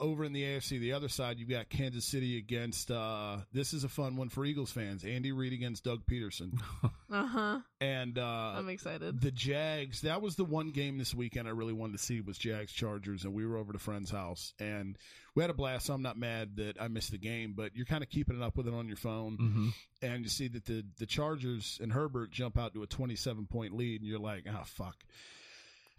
Over 0.01 0.25
in 0.25 0.33
the 0.33 0.43
AFC, 0.43 0.81
the 0.81 0.95
other 0.95 1.09
side, 1.09 1.39
you've 1.39 1.51
got 1.51 1.69
Kansas 1.69 2.05
City 2.05 2.39
against. 2.39 2.91
uh 2.91 3.37
This 3.53 3.73
is 3.75 3.85
a 3.85 3.89
fun 3.89 4.17
one 4.17 4.31
for 4.31 4.45
Eagles 4.45 4.73
fans. 4.73 5.05
Andy 5.05 5.33
Reid 5.33 5.53
against 5.53 5.85
Doug 5.85 6.01
Pederson, 6.11 6.59
Uh 7.11 7.27
huh. 7.27 7.59
and 7.81 8.19
uh 8.19 8.55
I'm 8.57 8.69
excited. 8.71 9.21
the 9.21 9.31
Jags. 9.31 10.01
That 10.01 10.23
was 10.23 10.35
the 10.37 10.45
one 10.45 10.71
game 10.71 10.97
this 10.99 11.15
weekend 11.15 11.47
I 11.47 11.51
really 11.53 11.75
wanted 11.75 11.99
to 11.99 12.03
see 12.03 12.21
was 12.23 12.39
Jags 12.39 12.73
Chargers, 12.73 13.25
and 13.25 13.35
we 13.35 13.47
were 13.47 13.59
over 13.59 13.73
to 13.73 13.77
a 13.77 13.81
friend's 13.81 14.11
house 14.11 14.55
and 14.59 14.97
we 15.35 15.43
had 15.43 15.51
a 15.51 15.55
blast. 15.55 15.87
So 15.87 15.95
I'm 15.95 16.03
not 16.03 16.17
mad 16.19 16.57
that 16.57 16.81
I 16.81 16.89
missed 16.89 17.11
the 17.13 17.19
game, 17.19 17.53
but 17.55 17.77
you're 17.77 17.87
kind 17.87 18.03
of 18.03 18.09
keeping 18.09 18.37
it 18.37 18.43
up 18.43 18.57
with 18.57 18.67
it 18.67 18.75
on 18.75 18.89
your 18.89 18.97
phone, 18.97 19.37
Mm-hmm. 19.39 19.69
and 20.03 20.23
you 20.25 20.31
see 20.31 20.49
that 20.49 20.65
the 20.65 20.85
the 20.99 21.07
Chargers 21.07 21.79
and 21.83 21.93
Herbert 21.93 22.31
jump 22.33 22.59
out 22.59 22.73
to 22.75 22.83
a 22.83 22.87
27 22.87 23.47
point 23.47 23.77
lead, 23.77 24.01
and 24.01 24.09
you're 24.09 24.19
like, 24.19 24.47
oh 24.49 24.63
fuck. 24.65 24.97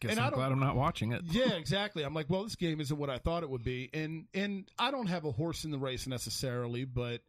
Guess 0.03 0.11
And 0.11 0.19
I'm 0.19 0.33
glad 0.33 0.51
I'm 0.51 0.59
not 0.59 0.75
watching 0.75 1.13
it. 1.13 1.21
Yeah, 1.23 1.53
exactly. 1.53 2.03
I'm 2.03 2.13
like, 2.13 2.29
well, 2.29 2.43
this 2.43 2.55
game 2.55 2.81
isn't 2.81 2.97
what 2.97 3.09
I 3.09 3.17
thought 3.19 3.43
it 3.43 3.49
would 3.49 3.63
be, 3.63 3.89
and 3.93 4.25
and 4.33 4.69
I 4.77 4.91
don't 4.91 5.07
have 5.07 5.23
a 5.23 5.31
horse 5.31 5.63
in 5.63 5.71
the 5.71 5.79
race 5.79 6.07
necessarily, 6.07 6.83
but 6.83 7.21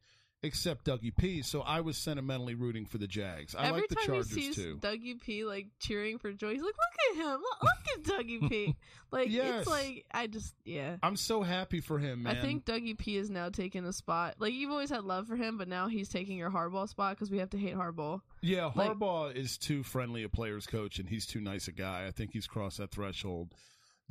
except 0.44 0.84
Dougie 0.86 1.14
P. 1.16 1.42
So 1.42 1.60
I 1.62 1.80
was 1.80 1.96
sentimentally 1.96 2.54
rooting 2.54 2.86
for 2.86 2.98
the 2.98 3.06
Jags. 3.08 3.54
I 3.54 3.66
Every 3.66 3.80
like 3.80 3.88
the 3.88 3.94
time 3.96 4.04
Chargers 4.06 4.34
he 4.34 4.42
sees 4.52 4.56
too. 4.56 4.78
Dougie 4.80 5.20
P 5.20 5.44
like 5.44 5.66
cheering 5.80 6.18
for 6.18 6.32
joy, 6.32 6.52
he's 6.52 6.62
like, 6.62 6.74
"Look 6.74 7.18
at 7.18 7.24
him! 7.24 7.40
Look, 7.40 7.62
look 7.62 7.72
at 7.94 8.02
Dougie 8.26 8.48
P!" 8.48 8.76
Like 9.10 9.30
Yes. 9.30 9.60
it's 9.60 9.68
like 9.70 10.04
I 10.12 10.26
just 10.26 10.54
yeah. 10.64 10.96
I'm 11.02 11.16
so 11.16 11.42
happy 11.42 11.80
for 11.80 11.98
him, 12.00 12.24
man. 12.24 12.36
I 12.36 12.40
think 12.40 12.64
Dougie 12.64 12.98
P 12.98 13.16
is 13.16 13.30
now 13.30 13.48
taking 13.48 13.84
a 13.84 13.92
spot. 13.92 14.34
Like 14.40 14.52
you've 14.54 14.72
always 14.72 14.90
had 14.90 15.04
love 15.04 15.28
for 15.28 15.36
him, 15.36 15.56
but 15.56 15.68
now 15.68 15.86
he's 15.86 16.08
taking 16.08 16.36
your 16.36 16.50
Harbaugh 16.50 16.88
spot 16.88 17.14
because 17.16 17.30
we 17.30 17.38
have 17.38 17.50
to 17.50 17.58
hate 17.58 17.74
Harbaugh. 17.76 18.20
Yeah, 18.42 18.70
Like- 18.74 18.90
Harbaugh 18.90 19.32
is 19.34 19.56
too 19.56 19.84
friendly 19.84 20.24
a 20.24 20.28
player's 20.28 20.66
coach, 20.66 20.98
and 20.98 21.08
he's 21.08 21.26
too 21.26 21.40
nice 21.40 21.68
a 21.68 21.72
guy. 21.72 22.06
I 22.06 22.10
think 22.10 22.32
he's 22.32 22.46
crossed 22.48 22.78
that 22.78 22.90
threshold. 22.90 23.52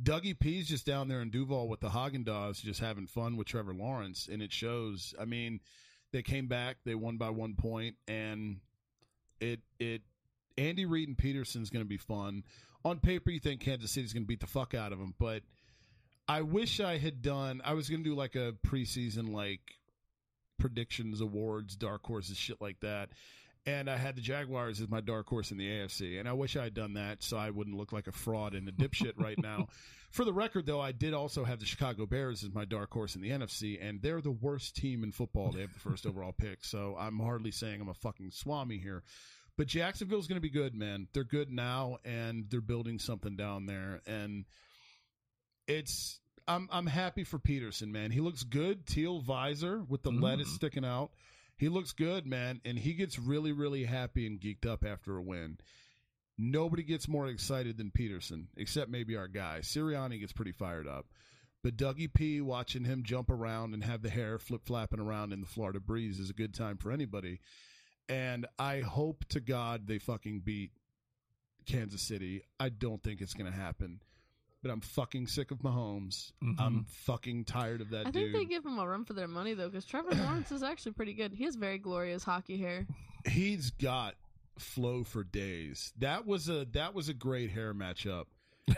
Dougie 0.02 0.38
P's 0.38 0.66
just 0.66 0.86
down 0.86 1.08
there 1.08 1.20
in 1.22 1.30
Duval 1.30 1.68
with 1.68 1.80
the 1.80 1.90
Haagen 1.90 2.24
Dazs, 2.24 2.60
just 2.62 2.80
having 2.80 3.06
fun 3.06 3.36
with 3.36 3.46
Trevor 3.46 3.74
Lawrence, 3.74 4.26
and 4.32 4.42
it 4.42 4.52
shows. 4.52 5.14
I 5.20 5.24
mean, 5.24 5.60
they 6.14 6.22
came 6.22 6.46
back, 6.46 6.76
they 6.84 6.94
won 6.94 7.16
by 7.16 7.28
one 7.28 7.54
point, 7.54 7.96
and 8.06 8.60
it 9.40 9.60
it 9.80 10.02
Andy 10.56 10.86
Reid 10.86 11.08
and 11.08 11.18
Pederson's 11.18 11.70
going 11.70 11.84
to 11.84 11.88
be 11.88 11.96
fun. 11.96 12.44
On 12.84 13.00
paper, 13.00 13.30
you 13.30 13.40
think 13.40 13.60
Kansas 13.60 13.90
City's 13.90 14.12
going 14.12 14.22
to 14.22 14.28
beat 14.28 14.40
the 14.40 14.46
fuck 14.46 14.74
out 14.74 14.92
of 14.92 15.00
them, 15.00 15.14
but 15.18 15.42
I 16.28 16.42
wish 16.42 16.78
I 16.78 16.98
had 16.98 17.20
done. 17.20 17.60
I 17.64 17.74
was 17.74 17.90
going 17.90 18.04
to 18.04 18.08
do 18.08 18.14
like 18.14 18.36
a 18.36 18.54
preseason 18.64 19.34
like 19.34 19.60
predictions, 20.56 21.20
awards, 21.20 21.74
dark 21.74 22.06
horses, 22.06 22.36
shit 22.36 22.60
like 22.60 22.78
that. 22.80 23.08
And 23.66 23.88
I 23.88 23.96
had 23.96 24.14
the 24.16 24.20
Jaguars 24.20 24.80
as 24.82 24.88
my 24.90 25.00
dark 25.00 25.26
horse 25.26 25.50
in 25.50 25.56
the 25.56 25.66
AFC. 25.66 26.20
And 26.20 26.28
I 26.28 26.34
wish 26.34 26.54
I 26.56 26.64
had 26.64 26.74
done 26.74 26.94
that 26.94 27.22
so 27.22 27.38
I 27.38 27.48
wouldn't 27.48 27.76
look 27.76 27.92
like 27.92 28.06
a 28.08 28.12
fraud 28.12 28.54
and 28.54 28.68
a 28.68 28.72
dipshit 28.72 29.14
right 29.16 29.38
now. 29.38 29.68
For 30.10 30.24
the 30.24 30.32
record, 30.34 30.66
though, 30.66 30.80
I 30.82 30.92
did 30.92 31.12
also 31.14 31.42
have 31.44 31.58
the 31.60 31.66
Chicago 31.66 32.04
Bears 32.06 32.44
as 32.44 32.52
my 32.52 32.64
dark 32.66 32.92
horse 32.92 33.16
in 33.16 33.22
the 33.22 33.30
NFC, 33.30 33.78
and 33.82 34.00
they're 34.02 34.20
the 34.20 34.30
worst 34.30 34.76
team 34.76 35.02
in 35.02 35.10
football. 35.12 35.50
They 35.50 35.62
have 35.62 35.72
the 35.72 35.80
first 35.80 36.06
overall 36.06 36.32
pick. 36.38 36.62
So 36.64 36.94
I'm 36.96 37.18
hardly 37.18 37.50
saying 37.50 37.80
I'm 37.80 37.88
a 37.88 37.94
fucking 37.94 38.30
swami 38.32 38.76
here. 38.78 39.02
But 39.56 39.66
Jacksonville's 39.66 40.26
going 40.28 40.36
to 40.36 40.40
be 40.42 40.50
good, 40.50 40.74
man. 40.74 41.08
They're 41.14 41.24
good 41.24 41.50
now, 41.50 41.98
and 42.04 42.44
they're 42.50 42.60
building 42.60 42.98
something 42.98 43.34
down 43.34 43.66
there. 43.66 44.02
And 44.06 44.44
it's 45.66 46.20
I'm 46.46 46.68
I'm 46.70 46.86
happy 46.86 47.24
for 47.24 47.38
Pederson, 47.38 47.88
man. 47.88 48.10
He 48.10 48.20
looks 48.20 48.42
good, 48.42 48.86
teal 48.86 49.20
visor 49.20 49.82
with 49.88 50.02
the 50.02 50.10
Mm. 50.10 50.22
lettuce 50.22 50.52
sticking 50.54 50.84
out. 50.84 51.10
He 51.56 51.68
looks 51.68 51.92
good, 51.92 52.26
man, 52.26 52.60
and 52.64 52.78
he 52.78 52.94
gets 52.94 53.18
really 53.18 53.52
really 53.52 53.84
happy 53.84 54.26
and 54.26 54.40
geeked 54.40 54.66
up 54.66 54.84
after 54.84 55.16
a 55.16 55.22
win. 55.22 55.58
Nobody 56.36 56.82
gets 56.82 57.06
more 57.06 57.28
excited 57.28 57.76
than 57.76 57.92
Pederson, 57.92 58.46
except 58.56 58.90
maybe 58.90 59.16
our 59.16 59.28
guy. 59.28 59.60
Sirianni 59.62 60.18
gets 60.18 60.32
pretty 60.32 60.52
fired 60.52 60.88
up. 60.88 61.06
But 61.62 61.76
Dougie 61.76 62.12
P 62.12 62.40
watching 62.40 62.84
him 62.84 63.04
jump 63.04 63.30
around 63.30 63.72
and 63.72 63.84
have 63.84 64.02
the 64.02 64.10
hair 64.10 64.38
flip 64.38 64.66
flapping 64.66 65.00
around 65.00 65.32
in 65.32 65.40
the 65.40 65.46
Florida 65.46 65.80
breeze 65.80 66.18
is 66.18 66.28
a 66.28 66.34
good 66.34 66.52
time 66.52 66.76
for 66.76 66.92
anybody. 66.92 67.40
And 68.08 68.46
I 68.58 68.80
hope 68.80 69.24
to 69.30 69.40
God 69.40 69.86
they 69.86 69.98
fucking 69.98 70.40
beat 70.40 70.72
Kansas 71.66 72.02
City. 72.02 72.42
I 72.60 72.68
don't 72.68 73.02
think 73.02 73.20
it's 73.20 73.32
going 73.32 73.50
to 73.50 73.58
happen. 73.58 74.00
But 74.64 74.70
I'm 74.72 74.80
fucking 74.80 75.26
sick 75.26 75.50
of 75.50 75.58
Mahomes. 75.58 76.32
Mhm. 76.42 76.54
I'm 76.58 76.84
fucking 76.84 77.44
tired 77.44 77.82
of 77.82 77.90
that 77.90 78.06
I 78.06 78.10
dude. 78.10 78.32
think 78.32 78.32
they 78.32 78.44
give 78.46 78.64
him 78.64 78.78
a 78.78 78.88
run 78.88 79.04
for 79.04 79.12
their 79.12 79.28
money 79.28 79.52
though, 79.52 79.68
because 79.68 79.84
Trevor 79.84 80.14
Lawrence 80.14 80.50
is 80.52 80.62
actually 80.62 80.92
pretty 80.92 81.12
good. 81.12 81.34
He 81.34 81.44
has 81.44 81.54
very 81.54 81.76
glorious 81.76 82.24
hockey 82.24 82.56
hair. 82.56 82.86
He's 83.26 83.70
got 83.72 84.14
flow 84.58 85.04
for 85.04 85.22
days. 85.22 85.92
That 85.98 86.26
was 86.26 86.48
a 86.48 86.64
that 86.72 86.94
was 86.94 87.10
a 87.10 87.12
great 87.14 87.50
hair 87.50 87.74
matchup. 87.74 88.24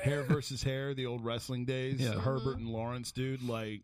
Hair 0.02 0.22
versus 0.28 0.64
hair, 0.64 0.92
the 0.92 1.06
old 1.06 1.24
wrestling 1.24 1.66
days. 1.66 2.00
Yeah. 2.00 2.14
Herbert 2.18 2.56
and 2.58 2.66
Lawrence, 2.68 3.12
dude. 3.12 3.42
Like 3.42 3.82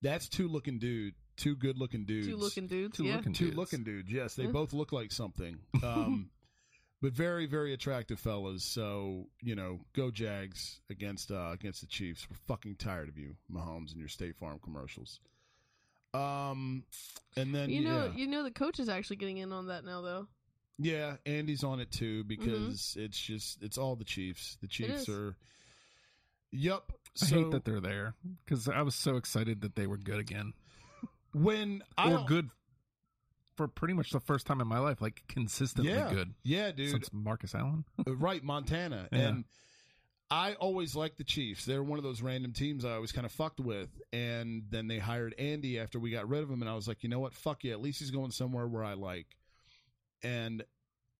that's 0.00 0.30
two 0.30 0.48
looking 0.48 0.78
dude, 0.78 1.12
two 1.36 1.56
good 1.56 1.76
looking 1.76 2.06
dudes. 2.06 2.26
Two 2.26 2.36
looking 2.36 2.66
dudes. 2.66 2.96
Two 2.96 3.04
yeah. 3.04 3.16
looking 3.16 3.34
two 3.34 3.44
dudes. 3.46 3.56
looking 3.58 3.84
dudes. 3.84 4.10
Yes, 4.10 4.34
they 4.34 4.46
both 4.46 4.72
look 4.72 4.92
like 4.92 5.12
something. 5.12 5.58
Um, 5.84 6.30
but 7.00 7.12
very, 7.12 7.46
very 7.46 7.72
attractive 7.72 8.18
fellas. 8.18 8.64
So 8.64 9.26
you 9.42 9.54
know, 9.54 9.80
go 9.94 10.10
Jags 10.10 10.80
against 10.90 11.30
uh, 11.30 11.50
against 11.52 11.80
the 11.80 11.86
Chiefs. 11.86 12.26
We're 12.30 12.36
fucking 12.46 12.76
tired 12.76 13.08
of 13.08 13.16
you, 13.18 13.36
Mahomes, 13.52 13.92
and 13.92 13.98
your 13.98 14.08
State 14.08 14.36
Farm 14.36 14.58
commercials. 14.62 15.20
Um, 16.14 16.84
and 17.36 17.54
then 17.54 17.68
You 17.70 17.82
know, 17.82 18.06
yeah, 18.06 18.16
you 18.16 18.26
know, 18.26 18.42
the 18.42 18.50
coach 18.50 18.80
is 18.80 18.88
actually 18.88 19.16
getting 19.16 19.36
in 19.38 19.52
on 19.52 19.66
that 19.66 19.84
now, 19.84 20.00
though. 20.00 20.26
yeah, 20.78 21.16
Andy's 21.26 21.62
on 21.64 21.80
it 21.80 21.90
too 21.90 22.24
because 22.24 22.96
it's 22.98 23.20
just 23.20 23.62
it's 23.62 23.76
all 23.78 23.94
the 23.94 24.04
Chiefs. 24.04 24.56
The 24.60 24.68
Chiefs 24.68 25.02
is. 25.02 25.08
are. 25.08 25.36
Yup. 26.50 26.92
I 27.22 27.26
hate 27.26 27.50
that 27.50 27.64
they're 27.64 27.80
there 27.80 28.14
because 28.44 28.68
I 28.68 28.80
was 28.82 28.94
so 28.94 29.16
excited 29.16 29.60
that 29.62 29.76
they 29.76 29.86
were 29.86 29.98
good 29.98 30.18
again, 30.18 30.54
when 31.32 31.82
I 31.98 32.12
or 32.12 32.24
good 32.26 32.48
for 33.58 33.68
pretty 33.68 33.92
much 33.92 34.10
the 34.10 34.20
first 34.20 34.46
time 34.46 34.62
in 34.62 34.66
my 34.68 34.78
life, 34.78 35.02
like 35.02 35.22
consistently 35.28 35.92
yeah, 35.92 36.10
good 36.10 36.32
yeah, 36.44 36.70
dude. 36.70 36.90
since 36.92 37.10
Marcus 37.12 37.54
Allen. 37.54 37.84
Uh, 38.06 38.14
right, 38.16 38.42
Montana. 38.42 39.08
Yeah. 39.12 39.18
And 39.18 39.44
I 40.30 40.54
always 40.54 40.94
liked 40.94 41.18
the 41.18 41.24
Chiefs. 41.24 41.64
They're 41.64 41.82
one 41.82 41.98
of 41.98 42.04
those 42.04 42.22
random 42.22 42.52
teams 42.52 42.84
I 42.84 42.92
always 42.92 43.12
kind 43.12 43.24
of 43.24 43.32
fucked 43.32 43.60
with. 43.60 43.88
And 44.12 44.62
then 44.70 44.86
they 44.86 44.98
hired 44.98 45.34
Andy 45.38 45.78
after 45.78 45.98
we 45.98 46.10
got 46.10 46.28
rid 46.28 46.42
of 46.42 46.50
him. 46.50 46.62
And 46.62 46.70
I 46.70 46.74
was 46.74 46.86
like, 46.86 47.02
you 47.02 47.08
know 47.08 47.18
what? 47.18 47.34
Fuck 47.34 47.64
yeah. 47.64 47.72
At 47.72 47.80
least 47.82 47.98
he's 47.98 48.10
going 48.12 48.30
somewhere 48.30 48.66
where 48.66 48.84
I 48.84 48.94
like. 48.94 49.26
And 50.22 50.62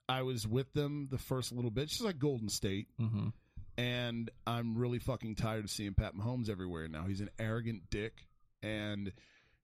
I 0.08 0.22
was 0.22 0.46
with 0.46 0.72
them 0.72 1.08
the 1.10 1.18
first 1.18 1.52
little 1.52 1.70
bit, 1.70 1.88
just 1.88 2.02
like 2.02 2.18
Golden 2.18 2.48
State. 2.48 2.86
hmm 2.98 3.28
And 3.76 4.30
I'm 4.46 4.76
really 4.78 4.98
fucking 5.00 5.34
tired 5.34 5.64
of 5.64 5.70
seeing 5.70 5.94
Pat 5.94 6.14
Mahomes 6.14 6.48
everywhere 6.48 6.86
now. 6.88 7.04
He's 7.06 7.20
an 7.20 7.30
arrogant 7.38 7.90
dick. 7.90 8.26
And 8.62 9.12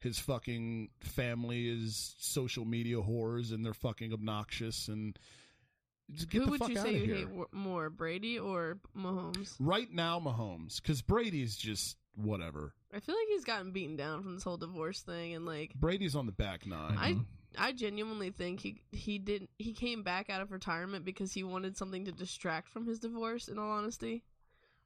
his 0.04 0.18
fucking 0.20 0.90
family 1.00 1.66
is 1.66 2.14
social 2.18 2.64
media 2.64 2.96
whores 2.98 3.52
and 3.52 3.64
they're 3.64 3.74
fucking 3.74 4.12
obnoxious 4.12 4.86
and 4.88 5.18
Who 6.30 6.46
would 6.46 6.68
you 6.68 6.76
say 6.76 6.92
you 6.94 7.04
here. 7.04 7.14
hate 7.16 7.28
more, 7.52 7.88
Brady 7.90 8.38
or 8.38 8.78
Mahomes? 8.96 9.56
Right 9.58 9.90
now, 9.90 10.20
Mahomes, 10.20 10.80
because 10.80 11.00
Brady's 11.02 11.56
just 11.56 11.96
whatever. 12.14 12.74
I 12.94 13.00
feel 13.00 13.14
like 13.16 13.26
he's 13.28 13.44
gotten 13.44 13.72
beaten 13.72 13.96
down 13.96 14.22
from 14.22 14.34
this 14.34 14.44
whole 14.44 14.58
divorce 14.58 15.00
thing, 15.00 15.34
and 15.34 15.46
like 15.46 15.74
Brady's 15.74 16.14
on 16.14 16.26
the 16.26 16.32
back 16.32 16.66
nine. 16.66 16.96
I, 17.58 17.68
I 17.68 17.72
genuinely 17.72 18.30
think 18.30 18.60
he 18.60 18.82
he 18.92 19.18
didn't 19.18 19.50
he 19.58 19.72
came 19.72 20.02
back 20.02 20.28
out 20.30 20.42
of 20.42 20.52
retirement 20.52 21.04
because 21.04 21.32
he 21.32 21.42
wanted 21.42 21.76
something 21.76 22.04
to 22.04 22.12
distract 22.12 22.68
from 22.68 22.86
his 22.86 22.98
divorce. 23.00 23.48
In 23.48 23.58
all 23.58 23.70
honesty, 23.70 24.22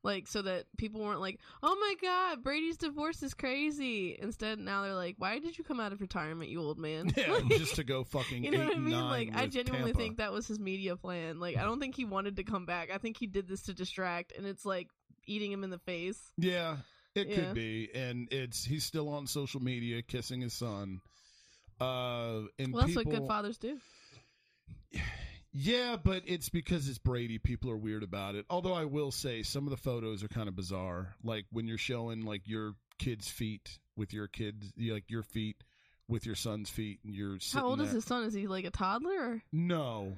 like 0.02 0.26
so 0.28 0.42
that 0.42 0.64
people 0.76 1.00
weren't 1.00 1.20
like, 1.20 1.40
"Oh 1.62 1.76
my 1.80 1.94
God, 2.00 2.42
Brady's 2.42 2.76
divorce 2.76 3.22
is 3.22 3.34
crazy." 3.34 4.16
Instead, 4.20 4.58
now 4.58 4.82
they're 4.82 4.94
like, 4.94 5.16
"Why 5.18 5.38
did 5.38 5.58
you 5.58 5.64
come 5.64 5.80
out 5.80 5.92
of 5.92 6.00
retirement, 6.00 6.50
you 6.50 6.60
old 6.60 6.78
man?" 6.78 7.10
yeah, 7.16 7.32
Like, 7.32 7.48
just 7.58 7.76
to 7.76 7.84
go 7.84 8.04
fucking 8.04 8.44
you 8.44 8.50
know 8.52 8.64
what 8.64 8.76
I 8.76 8.78
mean? 8.78 9.00
Like, 9.00 9.30
I 9.34 9.46
genuinely 9.46 9.90
Tampa. 9.92 9.98
think 9.98 10.16
that 10.18 10.32
was 10.32 10.46
his 10.46 10.58
media 10.60 10.96
plan. 10.96 11.40
Like, 11.40 11.56
I 11.56 11.62
don't 11.64 11.80
think 11.80 11.96
he 11.96 12.04
wanted 12.04 12.36
to 12.36 12.44
come 12.44 12.64
back. 12.66 12.90
I 12.94 12.98
think 12.98 13.16
he 13.18 13.26
did 13.26 13.48
this 13.48 13.62
to 13.62 13.74
distract, 13.74 14.32
and 14.36 14.46
it's 14.46 14.64
like 14.64 14.88
eating 15.26 15.50
him 15.52 15.64
in 15.64 15.70
the 15.70 15.78
face. 15.80 16.20
Yeah, 16.36 16.76
it 17.14 17.28
Yeah. 17.28 17.34
could 17.36 17.54
be, 17.54 17.90
and 17.94 18.28
it's 18.30 18.64
he's 18.64 18.84
still 18.84 19.08
on 19.08 19.26
social 19.26 19.60
media 19.60 20.02
kissing 20.02 20.40
his 20.40 20.52
son. 20.54 21.00
Uh, 21.80 22.42
and 22.58 22.72
Well, 22.72 22.82
that's 22.82 22.94
people, 22.96 23.12
what 23.12 23.18
good 23.20 23.26
fathers 23.28 23.58
do. 23.58 23.78
Yeah, 25.60 25.96
but 26.02 26.22
it's 26.26 26.48
because 26.48 26.88
it's 26.88 26.98
Brady. 26.98 27.38
People 27.38 27.68
are 27.72 27.76
weird 27.76 28.04
about 28.04 28.36
it. 28.36 28.46
Although 28.48 28.74
I 28.74 28.84
will 28.84 29.10
say 29.10 29.42
some 29.42 29.64
of 29.64 29.70
the 29.70 29.76
photos 29.76 30.22
are 30.22 30.28
kind 30.28 30.48
of 30.48 30.54
bizarre. 30.54 31.16
Like 31.24 31.46
when 31.50 31.66
you're 31.66 31.78
showing 31.78 32.20
like 32.20 32.42
your 32.46 32.74
kid's 33.00 33.28
feet 33.28 33.78
with 33.96 34.12
your 34.12 34.28
kids, 34.28 34.72
like 34.78 35.10
your 35.10 35.24
feet 35.24 35.56
with 36.06 36.24
your 36.26 36.36
son's 36.36 36.70
feet, 36.70 37.00
and 37.04 37.12
you're 37.12 37.38
How 37.52 37.66
old 37.66 37.80
is 37.80 37.90
his 37.90 38.04
son? 38.04 38.22
Is 38.22 38.34
he 38.34 38.46
like 38.46 38.66
a 38.66 38.70
toddler? 38.70 39.10
Or? 39.20 39.42
No. 39.52 40.16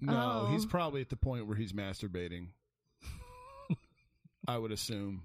No, 0.00 0.44
Oh. 0.46 0.52
he's 0.52 0.64
probably 0.64 1.00
at 1.00 1.10
the 1.10 1.16
point 1.16 1.48
where 1.48 1.56
he's 1.56 1.72
masturbating. 1.72 2.48
I 4.46 4.58
would 4.58 4.70
assume. 4.72 5.24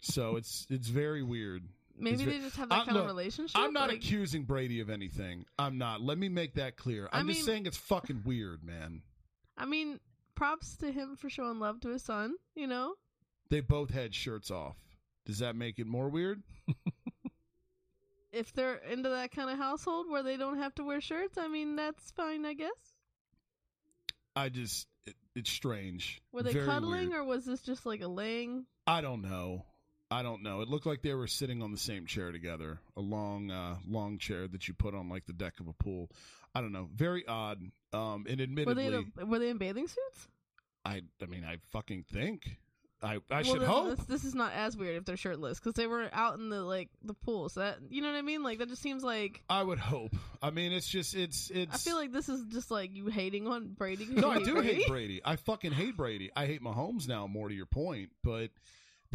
So 0.00 0.36
it's 0.36 0.66
it's 0.70 0.88
very 0.88 1.22
weird. 1.24 1.64
Maybe 1.96 2.24
they 2.24 2.38
just 2.38 2.56
have 2.56 2.68
that 2.70 2.74
I- 2.80 2.84
kind 2.84 2.94
look, 2.96 3.04
of 3.04 3.08
relationship. 3.08 3.56
I'm 3.58 3.72
not 3.72 3.88
like, 3.88 3.98
accusing 3.98 4.44
Brady 4.44 4.80
of 4.80 4.90
anything. 4.90 5.44
I'm 5.58 5.78
not. 5.78 6.00
Let 6.00 6.18
me 6.18 6.28
make 6.28 6.54
that 6.54 6.76
clear. 6.76 7.08
I 7.12 7.20
I'm 7.20 7.28
just 7.28 7.44
saying 7.44 7.66
it's 7.66 7.76
fucking 7.76 8.22
weird, 8.24 8.64
man. 8.64 9.02
I 9.56 9.64
mean, 9.66 10.00
props 10.34 10.76
to 10.78 10.90
him 10.90 11.16
for 11.16 11.30
showing 11.30 11.60
love 11.60 11.80
to 11.82 11.88
his 11.90 12.02
son. 12.02 12.34
You 12.56 12.66
know, 12.66 12.94
They 13.50 13.60
both 13.60 13.90
had 13.90 14.14
shirts 14.14 14.50
off. 14.50 14.76
Does 15.24 15.38
that 15.38 15.54
make 15.56 15.78
it 15.78 15.86
more 15.86 16.08
weird? 16.08 16.42
If 18.32 18.52
they're 18.52 18.78
into 18.90 19.10
that 19.10 19.30
kind 19.30 19.48
of 19.48 19.58
household 19.58 20.10
where 20.10 20.24
they 20.24 20.36
don't 20.36 20.58
have 20.58 20.74
to 20.74 20.82
wear 20.84 21.00
shirts, 21.00 21.38
I 21.38 21.46
mean 21.46 21.76
that's 21.76 22.10
fine, 22.10 22.44
I 22.44 22.54
guess. 22.54 22.70
I 24.34 24.48
just 24.48 24.88
it, 25.06 25.14
it's 25.36 25.50
strange. 25.50 26.20
Were 26.32 26.42
they 26.42 26.52
Very 26.52 26.66
cuddling 26.66 27.10
weird. 27.10 27.20
or 27.20 27.24
was 27.24 27.44
this 27.44 27.60
just 27.60 27.86
like 27.86 28.00
a 28.00 28.08
laying? 28.08 28.66
I 28.88 29.02
don't 29.02 29.22
know. 29.22 29.64
I 30.14 30.22
don't 30.22 30.44
know. 30.44 30.60
It 30.60 30.68
looked 30.68 30.86
like 30.86 31.02
they 31.02 31.12
were 31.12 31.26
sitting 31.26 31.60
on 31.60 31.72
the 31.72 31.78
same 31.78 32.06
chair 32.06 32.30
together, 32.30 32.78
a 32.96 33.00
long, 33.00 33.50
uh, 33.50 33.78
long 33.88 34.18
chair 34.18 34.46
that 34.46 34.68
you 34.68 34.74
put 34.74 34.94
on 34.94 35.08
like 35.08 35.26
the 35.26 35.32
deck 35.32 35.54
of 35.58 35.66
a 35.66 35.72
pool. 35.72 36.08
I 36.54 36.60
don't 36.60 36.70
know. 36.70 36.88
Very 36.94 37.26
odd. 37.26 37.60
Um, 37.92 38.24
and 38.28 38.38
Were 38.38 38.44
admittedly, 38.44 38.74
they 38.74 38.96
in 38.96 39.12
a, 39.18 39.26
were 39.26 39.40
they 39.40 39.48
in 39.48 39.58
bathing 39.58 39.88
suits? 39.88 40.28
I, 40.84 41.02
I 41.20 41.26
mean, 41.26 41.42
I 41.44 41.56
fucking 41.72 42.04
think. 42.12 42.58
I, 43.02 43.14
I 43.14 43.18
well, 43.28 43.42
should 43.42 43.60
then 43.62 43.68
hope. 43.68 43.96
This, 43.96 44.06
this 44.06 44.24
is 44.24 44.36
not 44.36 44.52
as 44.54 44.76
weird 44.76 44.96
if 44.96 45.04
they're 45.04 45.16
shirtless 45.16 45.58
because 45.58 45.74
they 45.74 45.88
were 45.88 46.08
out 46.12 46.38
in 46.38 46.48
the 46.48 46.62
like 46.62 46.90
the 47.02 47.12
pool. 47.12 47.48
So 47.48 47.60
that 47.60 47.78
you 47.90 48.00
know 48.00 48.12
what 48.12 48.16
I 48.16 48.22
mean? 48.22 48.44
Like 48.44 48.58
that 48.58 48.68
just 48.68 48.82
seems 48.82 49.02
like 49.02 49.42
I 49.50 49.64
would 49.64 49.80
hope. 49.80 50.14
I 50.40 50.50
mean, 50.50 50.72
it's 50.72 50.88
just, 50.88 51.14
it's, 51.16 51.50
it's. 51.50 51.74
I 51.74 51.78
feel 51.78 51.96
like 51.96 52.12
this 52.12 52.28
is 52.28 52.44
just 52.44 52.70
like 52.70 52.94
you 52.94 53.08
hating 53.08 53.48
on 53.48 53.74
Brady. 53.76 54.06
No, 54.10 54.30
I 54.30 54.38
do 54.44 54.54
Brady. 54.54 54.74
hate 54.74 54.86
Brady. 54.86 55.20
I 55.24 55.36
fucking 55.36 55.72
hate 55.72 55.96
Brady. 55.96 56.30
I 56.36 56.46
hate 56.46 56.62
Mahomes 56.62 57.08
now, 57.08 57.26
more 57.26 57.48
to 57.48 57.54
your 57.54 57.66
point, 57.66 58.10
but 58.22 58.50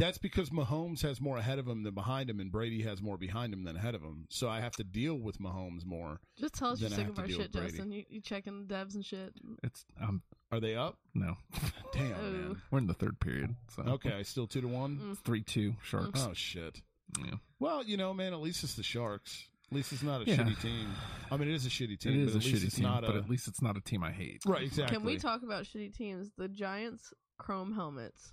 that's 0.00 0.18
because 0.18 0.50
Mahomes 0.50 1.02
has 1.02 1.20
more 1.20 1.36
ahead 1.36 1.58
of 1.60 1.68
him 1.68 1.82
than 1.84 1.94
behind 1.94 2.28
him, 2.28 2.40
and 2.40 2.50
Brady 2.50 2.82
has 2.82 3.00
more 3.00 3.16
behind 3.16 3.52
him 3.54 3.62
than 3.64 3.76
ahead 3.76 3.94
of 3.94 4.02
him. 4.02 4.26
So 4.30 4.48
I 4.48 4.60
have 4.60 4.72
to 4.76 4.84
deal 4.84 5.14
with 5.14 5.38
Mahomes 5.38 5.84
more. 5.84 6.20
Just 6.38 6.54
tell 6.54 6.70
us 6.70 6.80
you're 6.80 6.90
sick 6.90 7.08
of 7.08 7.18
our 7.18 7.28
shit. 7.28 7.52
Justin. 7.52 7.92
You, 7.92 8.04
you 8.08 8.20
checking 8.20 8.66
the 8.66 8.74
devs 8.74 8.94
and 8.96 9.04
shit. 9.04 9.32
It's 9.62 9.84
um 10.00 10.22
Are 10.50 10.58
they 10.60 10.74
up? 10.74 10.98
no. 11.14 11.36
Damn, 11.92 12.12
Oh. 12.14 12.22
man. 12.30 12.62
We're 12.70 12.78
in 12.78 12.86
the 12.88 12.94
third 12.94 13.20
period. 13.20 13.54
So 13.76 13.82
Okay, 13.82 14.22
still 14.24 14.46
two 14.46 14.62
to 14.62 14.68
one. 14.68 14.98
Mm. 14.98 15.18
three 15.24 15.42
two 15.42 15.74
sharks. 15.82 16.26
Oh 16.28 16.32
shit. 16.34 16.80
Yeah. 17.24 17.34
Well, 17.58 17.84
you 17.84 17.96
know, 17.96 18.14
man. 18.14 18.32
At 18.32 18.40
least 18.40 18.64
it's 18.64 18.74
the 18.74 18.82
Sharks. 18.82 19.44
At 19.70 19.76
least 19.76 19.92
it's 19.92 20.02
not 20.02 20.22
a 20.22 20.24
Yeah. 20.24 20.36
shitty 20.38 20.60
team. 20.62 20.88
I 21.30 21.36
mean, 21.36 21.48
it 21.48 21.54
is 21.54 21.66
a 21.66 21.68
shitty 21.68 21.98
team. 21.98 22.12
It 22.22 22.26
is 22.28 22.32
but 22.34 22.42
a 22.42 22.46
least 22.46 22.48
shitty 22.62 22.66
it's 22.66 22.74
team, 22.76 22.84
not 22.84 23.02
but 23.02 23.14
a, 23.14 23.18
at 23.18 23.28
least 23.30 23.46
it's 23.48 23.62
not 23.62 23.76
a 23.76 23.80
team 23.80 24.02
I 24.02 24.10
hate. 24.12 24.42
right. 24.46 24.62
Exactly. 24.62 24.96
Can 24.96 25.04
we 25.04 25.16
talk 25.18 25.42
about 25.42 25.64
shitty 25.64 25.94
teams? 25.94 26.30
The 26.36 26.48
Giants 26.48 27.12
chrome 27.38 27.72
helmets. 27.74 28.32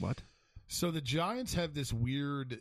What? 0.00 0.22
So 0.68 0.90
the 0.90 1.00
Giants 1.00 1.54
have 1.54 1.74
this 1.74 1.92
weird. 1.92 2.60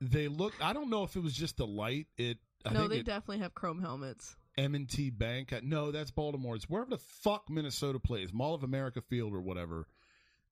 They 0.00 0.28
look. 0.28 0.52
I 0.62 0.72
don't 0.72 0.90
know 0.90 1.04
if 1.04 1.16
it 1.16 1.22
was 1.22 1.34
just 1.34 1.56
the 1.56 1.66
light. 1.66 2.06
It. 2.16 2.38
I 2.66 2.72
no, 2.72 2.80
think 2.80 2.90
they 2.90 2.98
it, 2.98 3.06
definitely 3.06 3.38
have 3.38 3.54
chrome 3.54 3.80
helmets. 3.80 4.36
M&T 4.56 5.10
Bank. 5.10 5.52
Uh, 5.52 5.60
No, 5.62 5.90
that's 5.90 6.10
Baltimore. 6.10 6.56
It's 6.56 6.68
wherever 6.68 6.90
the 6.90 6.98
fuck 6.98 7.50
Minnesota 7.50 7.98
plays, 7.98 8.32
Mall 8.32 8.54
of 8.54 8.62
America 8.62 9.00
Field 9.00 9.34
or 9.34 9.40
whatever. 9.40 9.86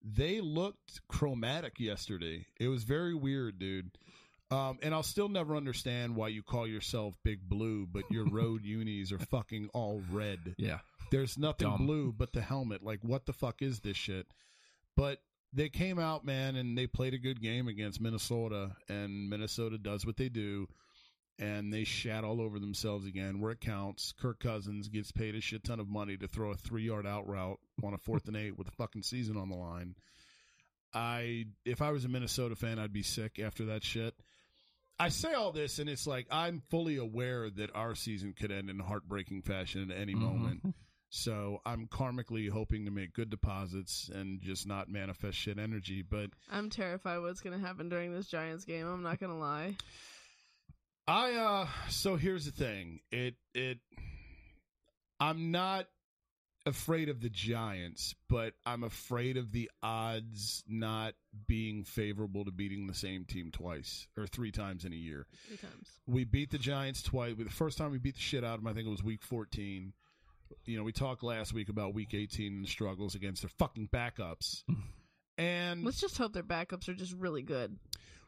They 0.05 0.41
looked 0.41 1.01
chromatic 1.09 1.79
yesterday. 1.79 2.47
It 2.59 2.69
was 2.69 2.83
very 2.83 3.15
weird, 3.15 3.59
dude. 3.59 3.93
Um, 4.51 4.79
and 4.83 4.93
I'll 4.93 5.05
still 5.05 5.29
never 5.29 5.57
understand 5.57 6.17
why 6.17 6.29
you 6.29 6.43
call 6.43 6.67
yourself 6.67 7.15
Big 7.25 7.49
Blue, 7.49 7.87
but 7.91 8.11
your 8.11 8.25
road 8.31 8.65
unis 8.65 9.13
are 9.13 9.19
fucking 9.19 9.71
all 9.73 10.03
red. 10.11 10.55
Yeah. 10.59 10.81
There's 11.11 11.39
nothing 11.39 11.69
Dumb. 11.69 11.87
blue 11.87 12.13
but 12.13 12.33
the 12.33 12.43
helmet. 12.43 12.83
Like, 12.83 13.01
what 13.03 13.25
the 13.27 13.33
fuck 13.33 13.63
is 13.63 13.81
this 13.81 13.97
shit? 13.97 14.27
But 14.97 15.21
they 15.53 15.69
came 15.69 15.99
out, 15.99 16.25
man, 16.25 16.57
and 16.57 16.77
they 16.77 16.87
played 16.87 17.15
a 17.15 17.19
good 17.19 17.41
game 17.43 17.69
against 17.69 18.01
Minnesota, 18.01 18.73
and 18.89 19.29
Minnesota 19.29 19.77
does 19.79 20.07
what 20.07 20.17
they 20.17 20.29
do, 20.29 20.67
and 21.39 21.73
they 21.73 21.85
shat 21.85 22.25
all 22.25 22.41
over 22.41 22.59
themselves 22.59 23.07
again 23.07 23.41
where 23.41 23.53
it 23.53 23.61
counts. 23.61 24.13
Kirk 24.13 24.41
Cousins 24.41 24.89
gets 24.89 25.13
paid 25.13 25.35
a 25.35 25.41
shit 25.41 25.65
ton 25.65 25.81
of 25.81 25.89
money 25.89 26.17
to 26.17 26.29
throw 26.29 26.51
a 26.51 26.57
three 26.57 26.85
yard 26.85 27.07
out 27.07 27.27
route 27.29 27.59
on 27.85 27.95
a 27.95 27.99
fourth 27.99 28.29
and 28.29 28.37
eight 28.37 28.57
with 28.57 28.67
the 28.67 28.73
fucking 28.73 29.03
season 29.03 29.37
on 29.37 29.49
the 29.51 29.57
line. 29.57 29.95
I, 30.95 31.47
if 31.65 31.81
I 31.81 31.91
was 31.91 32.05
a 32.05 32.09
Minnesota 32.09 32.55
fan, 32.55 32.79
I'd 32.79 32.93
be 32.93 33.03
sick 33.03 33.39
after 33.39 33.67
that 33.67 33.83
shit. 33.83 34.15
I 34.99 35.09
say 35.09 35.33
all 35.33 35.51
this, 35.53 35.79
and 35.79 35.89
it's 35.89 36.07
like 36.07 36.27
I'm 36.31 36.63
fully 36.71 36.97
aware 36.99 37.49
that 37.51 37.75
our 37.75 37.95
season 37.95 38.35
could 38.39 38.53
end 38.53 38.69
in 38.71 38.79
heartbreaking 38.79 39.43
fashion 39.43 39.91
at 39.91 39.97
any 39.99 40.15
Mhm. 40.15 40.19
moment. 40.21 40.75
So 41.15 41.61
I'm 41.67 41.89
karmically 41.89 42.49
hoping 42.49 42.87
to 42.87 42.91
make 42.91 43.13
good 43.13 43.29
deposits 43.29 44.11
and 44.15 44.41
just 44.41 44.67
not 44.67 44.89
manifest 44.89 45.37
shit 45.37 45.59
energy. 45.59 46.01
But 46.01 46.31
I'm 46.51 46.71
terrified 46.71 47.19
what's 47.19 47.43
gonna 47.43 47.59
happen 47.59 47.91
during 47.91 48.15
this 48.15 48.29
Giants 48.29 48.65
game. 48.65 48.87
I'm 48.87 49.03
not 49.03 49.21
gonna 49.21 49.39
lie. 49.39 49.77
I 51.07 51.35
uh 51.35 51.67
so 51.91 52.17
here's 52.17 52.47
the 52.47 52.51
thing. 52.51 53.01
It 53.11 53.35
it 53.55 53.79
I'm 55.21 55.51
not 55.51 55.87
afraid 56.65 57.11
of 57.11 57.21
the 57.21 57.29
Giants, 57.29 58.15
but 58.31 58.55
I'm 58.65 58.83
afraid 58.83 59.37
of 59.37 59.53
the 59.53 59.71
odds 59.83 60.65
not 60.67 61.13
being 61.47 61.85
favorable 61.85 62.47
to 62.47 62.51
beating 62.51 62.87
the 62.87 62.95
same 62.95 63.27
team 63.27 63.51
twice 63.51 64.07
or 64.17 64.27
three 64.27 64.51
times 64.51 64.87
in 64.87 64.95
a 64.95 64.97
year. 64.97 65.27
Three 65.47 65.59
times. 65.59 65.89
We 66.07 66.25
beat 66.25 66.53
the 66.53 66.59
Giants 66.59 67.03
twice. 67.03 67.35
The 67.37 67.51
first 67.51 67.77
time 67.77 67.91
we 67.91 67.99
beat 67.99 68.15
the 68.15 68.21
shit 68.23 68.45
out 68.45 68.55
of 68.55 68.61
them, 68.61 68.69
I 68.69 68.73
think 68.73 68.87
it 68.87 68.91
was 68.91 69.03
week 69.03 69.23
14. 69.23 69.93
You 70.65 70.79
know, 70.79 70.85
we 70.85 70.93
talked 70.93 71.23
last 71.23 71.53
week 71.53 71.69
about 71.69 71.95
week 71.95 72.15
18 72.15 72.53
and 72.53 72.69
struggles 72.69 73.15
against 73.15 73.43
their 73.43 73.51
fucking 73.59 73.89
backups. 73.93 74.63
And 75.39 75.85
Let's 75.85 76.01
just 76.01 76.19
hope 76.19 76.33
their 76.33 76.43
backups 76.43 76.89
are 76.89 76.95
just 76.95 77.15
really 77.15 77.43
good. 77.43 77.79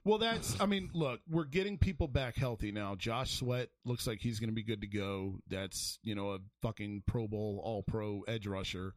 well, 0.04 0.18
that's. 0.18 0.58
I 0.60 0.66
mean, 0.66 0.90
look, 0.94 1.20
we're 1.28 1.44
getting 1.44 1.78
people 1.78 2.08
back 2.08 2.36
healthy 2.36 2.72
now. 2.72 2.94
Josh 2.94 3.38
Sweat 3.38 3.68
looks 3.84 4.06
like 4.06 4.20
he's 4.20 4.40
going 4.40 4.50
to 4.50 4.54
be 4.54 4.62
good 4.62 4.80
to 4.80 4.86
go. 4.86 5.36
That's 5.48 5.98
you 6.02 6.14
know 6.14 6.30
a 6.32 6.38
fucking 6.62 7.02
Pro 7.06 7.28
Bowl 7.28 7.60
All 7.62 7.82
Pro 7.82 8.22
edge 8.26 8.46
rusher. 8.46 8.94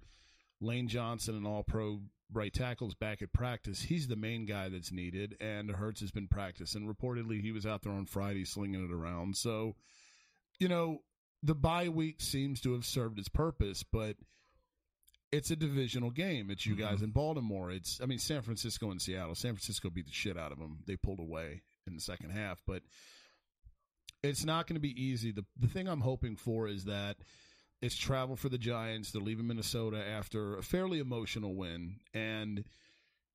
Lane 0.62 0.88
Johnson, 0.88 1.36
an 1.36 1.46
All 1.46 1.64
Pro 1.64 2.00
right 2.34 2.54
tackle's 2.54 2.96
back 2.96 3.22
at 3.22 3.32
practice. 3.34 3.82
He's 3.82 4.08
the 4.08 4.16
main 4.16 4.46
guy 4.46 4.70
that's 4.70 4.92
needed, 4.92 5.36
and 5.40 5.70
Hurts 5.72 6.02
has 6.02 6.12
been 6.12 6.28
practicing. 6.28 6.88
Reportedly, 6.92 7.42
he 7.42 7.52
was 7.52 7.66
out 7.66 7.84
there 7.84 7.94
on 7.94 8.06
Friday 8.06 8.46
slinging 8.46 8.84
it 8.84 8.92
around. 8.92 9.38
So, 9.38 9.76
you 10.60 10.68
know, 10.68 11.00
the 11.48 11.56
bye 11.56 11.90
week 11.90 12.20
seems 12.20 12.60
to 12.62 12.74
have 12.74 12.86
served 12.86 13.18
its 13.18 13.30
purpose, 13.30 13.82
but 13.82 14.18
it's 15.32 15.50
a 15.50 15.56
divisional 15.56 16.12
game. 16.12 16.52
It's 16.52 16.66
you 16.66 16.76
mm-hmm. 16.76 16.84
guys 16.84 17.02
in 17.02 17.12
Baltimore. 17.12 17.72
It's 17.72 18.00
I 18.04 18.06
mean 18.06 18.20
San 18.20 18.42
Francisco 18.42 18.92
and 18.92 19.02
Seattle. 19.02 19.34
San 19.34 19.54
Francisco 19.54 19.90
beat 19.90 20.06
the 20.06 20.14
shit 20.14 20.38
out 20.38 20.52
of 20.52 20.60
them. 20.60 20.80
They 20.86 20.98
pulled 20.98 21.20
away 21.20 21.62
in 21.88 21.96
the 21.96 22.02
second 22.02 22.32
half, 22.32 22.62
but 22.68 22.84
it's 24.24 24.46
not 24.46 24.68
going 24.68 24.76
to 24.76 24.82
be 24.82 25.02
easy. 25.02 25.32
The 25.32 25.46
the 25.58 25.68
thing 25.68 25.88
I'm 25.88 26.02
hoping 26.02 26.36
for 26.36 26.68
is 26.68 26.84
that 26.86 27.18
it's 27.82 27.96
travel 27.96 28.36
for 28.36 28.50
the 28.50 28.58
Giants. 28.58 29.12
They're 29.12 29.22
leaving 29.22 29.48
Minnesota 29.48 30.04
after 30.06 30.58
a 30.58 30.64
fairly 30.64 31.00
emotional 31.00 31.56
win 31.56 32.02
and 32.14 32.66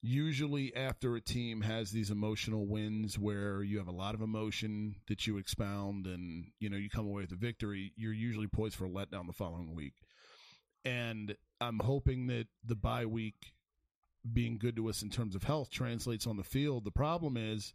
usually 0.03 0.75
after 0.75 1.15
a 1.15 1.21
team 1.21 1.61
has 1.62 1.93
these 1.93 2.11
emotional 2.11 2.67
wins 2.67 3.19
where 3.19 3.62
you 3.62 3.79
have 3.79 3.87
a 3.87 3.93
lot 3.93 4.15
of 4.15 4.21
emotion 4.21 4.97
that 5.07 5.27
you 5.27 5.38
expound 5.38 6.07
and 6.07 6.47
you 6.59 6.69
know 6.69 6.77
you 6.77 6.91
come 6.91 7.07
away 7.07 7.23
with 7.23 7.33
a 7.33 7.37
victory, 7.37 7.93
you're 7.97 8.12
usually 8.12 8.49
poised 8.49 8.75
for 8.75 8.87
a 8.87 8.91
letdown 8.91 9.27
the 9.27 9.33
following 9.33 9.75
week. 9.75 9.95
And 10.85 11.37
I'm 11.61 11.79
hoping 11.79 12.27
that 12.27 12.49
the 12.65 12.75
bye 12.75 13.07
week 13.07 13.53
being 14.31 14.59
good 14.59 14.77
to 14.77 14.88
us 14.88 15.03
in 15.03 15.11
terms 15.11 15.37
of 15.37 15.45
health 15.45 15.71
translates 15.71 16.27
on 16.27 16.37
the 16.37 16.45
field. 16.45 16.85
The 16.85 16.91
problem 16.91 17.37
is 17.37 17.73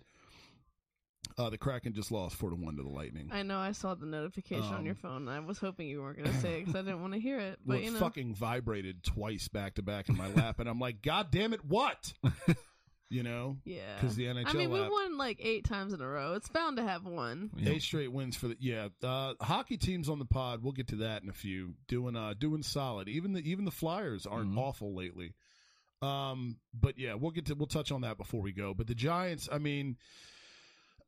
uh, 1.37 1.49
the 1.49 1.57
Kraken 1.57 1.93
just 1.93 2.11
lost 2.11 2.35
four 2.35 2.49
to 2.49 2.55
one 2.55 2.75
to 2.77 2.83
the 2.83 2.89
Lightning. 2.89 3.29
I 3.31 3.43
know 3.43 3.57
I 3.59 3.71
saw 3.71 3.95
the 3.95 4.05
notification 4.05 4.65
on 4.73 4.79
Um, 4.79 4.85
your 4.85 4.95
phone. 4.95 5.27
I 5.27 5.39
was 5.39 5.57
hoping 5.59 5.87
you 5.87 6.01
weren't 6.01 6.17
gonna 6.17 6.39
say 6.39 6.57
it 6.57 6.59
because 6.65 6.75
I 6.75 6.81
didn't 6.83 7.01
want 7.01 7.13
to 7.13 7.19
hear 7.19 7.39
it. 7.39 7.59
But 7.65 7.73
well, 7.73 7.77
it 7.79 7.83
you 7.85 7.91
know, 7.91 7.99
fucking 7.99 8.35
vibrated 8.35 9.03
twice 9.03 9.47
back 9.47 9.75
to 9.75 9.81
back 9.81 10.09
in 10.09 10.17
my 10.17 10.27
lap, 10.33 10.59
and 10.59 10.67
I'm 10.69 10.79
like, 10.79 11.01
God 11.01 11.31
damn 11.31 11.53
it, 11.53 11.63
what? 11.65 12.13
you 13.09 13.23
know, 13.23 13.57
yeah. 13.63 13.95
because 13.99 14.15
the 14.17 14.25
NHL 14.25 14.47
I 14.47 14.53
mean, 14.53 14.69
we 14.69 14.81
app, 14.81 14.91
won 14.91 15.17
like 15.17 15.39
eight 15.41 15.63
times 15.63 15.93
in 15.93 16.01
a 16.01 16.07
row. 16.07 16.33
It's 16.33 16.49
bound 16.49 16.75
to 16.77 16.83
have 16.83 17.05
one. 17.05 17.51
Yeah. 17.55 17.71
eight 17.71 17.81
straight 17.81 18.11
wins 18.11 18.35
for 18.35 18.47
the 18.49 18.57
yeah. 18.59 18.89
Uh, 19.01 19.33
hockey 19.41 19.77
teams 19.77 20.09
on 20.09 20.19
the 20.19 20.25
pod. 20.25 20.61
We'll 20.61 20.73
get 20.73 20.89
to 20.89 20.95
that 20.97 21.23
in 21.23 21.29
a 21.29 21.33
few. 21.33 21.75
Doing 21.87 22.15
uh 22.17 22.33
doing 22.37 22.63
solid. 22.63 23.07
Even 23.07 23.33
the 23.33 23.39
even 23.49 23.63
the 23.65 23.71
Flyers 23.71 24.25
aren't 24.25 24.51
Mhm. 24.53 24.57
awful 24.59 24.93
lately. 24.95 25.33
Um, 26.01 26.57
but 26.73 26.99
yeah, 26.99 27.13
we'll 27.15 27.31
get 27.31 27.45
to 27.47 27.55
we'll 27.55 27.65
touch 27.67 27.91
on 27.91 28.01
that 28.01 28.17
before 28.17 28.41
we 28.41 28.51
go. 28.51 28.73
But 28.73 28.87
the 28.87 28.95
Giants, 28.95 29.47
I 29.51 29.57
mean. 29.57 29.97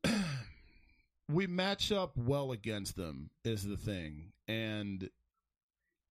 we 1.28 1.46
match 1.46 1.92
up 1.92 2.16
well 2.16 2.52
against 2.52 2.96
them 2.96 3.30
is 3.44 3.62
the 3.64 3.76
thing 3.76 4.32
and 4.48 5.08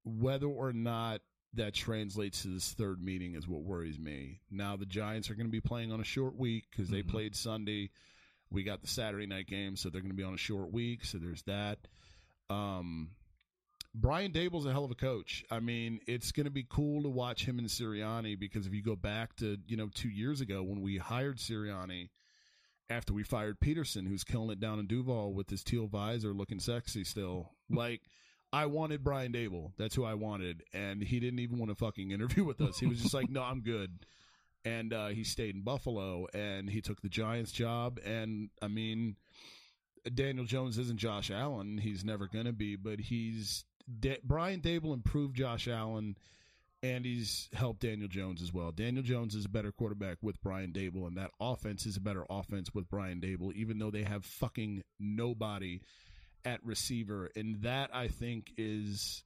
whether 0.04 0.47
or 0.47 0.71
not 0.73 1.21
that 1.54 1.73
translates 1.73 2.43
to 2.43 2.47
this 2.49 2.73
third 2.73 3.02
meeting 3.02 3.36
is 3.36 3.47
what 3.47 3.62
worries 3.63 3.99
me 3.99 4.39
now 4.52 4.75
the 4.75 4.86
giants 4.86 5.30
are 5.30 5.36
going 5.36 5.47
to 5.47 5.52
be 5.52 5.62
playing 5.62 5.91
on 5.91 5.99
a 5.99 6.06
short 6.06 6.36
week 6.36 6.65
because 6.69 6.89
they 6.89 7.02
Mhm. 7.04 7.10
played 7.10 7.36
sunday 7.36 7.89
we 8.52 8.63
got 8.63 8.82
the 8.82 8.88
saturday 8.88 9.25
night 9.25 9.47
game 9.47 9.75
so 9.75 9.89
they're 9.89 10.02
going 10.02 10.12
to 10.12 10.17
be 10.17 10.23
on 10.23 10.34
a 10.34 10.38
short 10.38 10.71
week 10.71 11.04
so 11.06 11.17
there's 11.17 11.41
that 11.43 11.80
um 12.49 13.10
Brian 13.95 14.32
Daboll's 14.32 14.67
a 14.67 14.71
hell 14.71 14.86
of 14.86 14.91
a 14.91 14.95
coach. 14.95 15.43
I 15.49 15.60
mean, 15.60 15.99
it's 16.06 16.32
going 16.32 16.43
to 16.45 16.52
be 16.52 16.63
cool 16.69 17.02
to 17.02 17.10
watch 17.10 17.43
him 17.43 17.58
and 17.58 17.67
Sirianni 17.67 18.38
because 18.39 18.67
if 18.67 18.73
you 18.73 18.84
go 18.84 18.95
back 18.95 19.36
to, 19.38 19.58
you 19.67 19.78
know, 19.78 19.89
2 19.91 20.10
years 20.10 20.41
ago 20.41 20.62
when 20.62 20.82
we 20.82 20.97
hired 20.97 21.38
Sirianni, 21.39 22.10
after 22.89 23.13
we 23.13 23.23
fired 23.23 23.60
Pederson, 23.60 24.08
who's 24.08 24.23
killing 24.23 24.49
it 24.49 24.60
down 24.60 24.80
in 24.80 24.88
Duval 24.88 25.34
with 25.34 25.49
his 25.49 25.63
teal 25.63 25.88
visor, 25.88 26.34
looking 26.34 26.60
sexy 26.60 27.04
still. 27.04 27.52
Like, 27.71 28.02
I 28.52 28.65
wanted 28.65 29.04
Brian 29.04 29.32
Daboll. 29.32 29.73
That's 29.78 29.93
who 29.93 30.04
I 30.04 30.15
wanted, 30.15 30.63
and 30.73 31.04
he 31.04 31.19
didn't 31.19 31.38
even 31.38 31.60
want 31.60 31.69
to 31.69 31.75
fucking 31.75 32.10
interview 32.10 32.43
with 32.43 32.62
us. 32.62 32.80
He 32.80 32.88
was 32.88 32.99
just 32.99 33.13
like, 33.13 33.30
"No, 33.30 33.43
I'm 33.43 33.62
good." 33.62 33.91
and 34.65 34.93
uh, 34.93 35.08
he 35.08 35.23
stayed 35.23 35.56
in 35.56 35.62
Buffalo, 35.62 36.28
and 36.34 36.69
he 36.69 36.82
took 36.82 37.02
the 37.02 37.10
Giants 37.10 37.52
job. 37.52 37.99
And 38.06 38.49
I 38.62 38.67
mean, 38.67 39.15
Daniel 40.13 40.45
Jones 40.45 40.78
isn't 40.78 40.99
Josh 40.99 41.32
Allen; 41.32 41.78
he's 41.78 42.04
never 42.04 42.28
going 42.28 42.45
to 42.45 42.54
be, 42.54 42.75
but 42.75 42.99
he's 42.99 43.63
Da- 43.99 44.19
Brian 44.23 44.62
Daboll 44.62 44.93
improved 44.93 45.36
Josh 45.36 45.67
Allen. 45.67 46.17
And 46.82 47.04
he's 47.04 47.50
helped 47.54 47.82
Daniel 47.82 48.08
Jones 48.08 48.42
as 48.42 48.54
well. 48.54 48.72
Daniel 48.72 49.04
Jones 49.04 49.36
is 49.36 49.46
a 49.46 49.50
better 49.50 49.72
quarterback 49.72 50.18
with 50.22 50.42
Brian 50.42 50.72
Daboll, 50.72 51.08
and 51.08 51.18
that 51.18 51.32
offense 51.39 51.86
is 51.86 51.98
a 51.98 52.02
better 52.02 52.24
offense 52.30 52.74
with 52.74 52.89
Brian 52.89 53.20
Daboll, 53.20 53.54
even 53.54 53.80
though 53.80 53.92
they 53.92 54.04
have 54.04 54.24
fucking 54.24 54.82
nobody 54.98 55.82
at 56.46 56.63
receiver. 56.65 57.30
And 57.36 57.63
that, 57.63 57.89
I 57.94 58.08
think, 58.08 58.54
is 58.58 59.24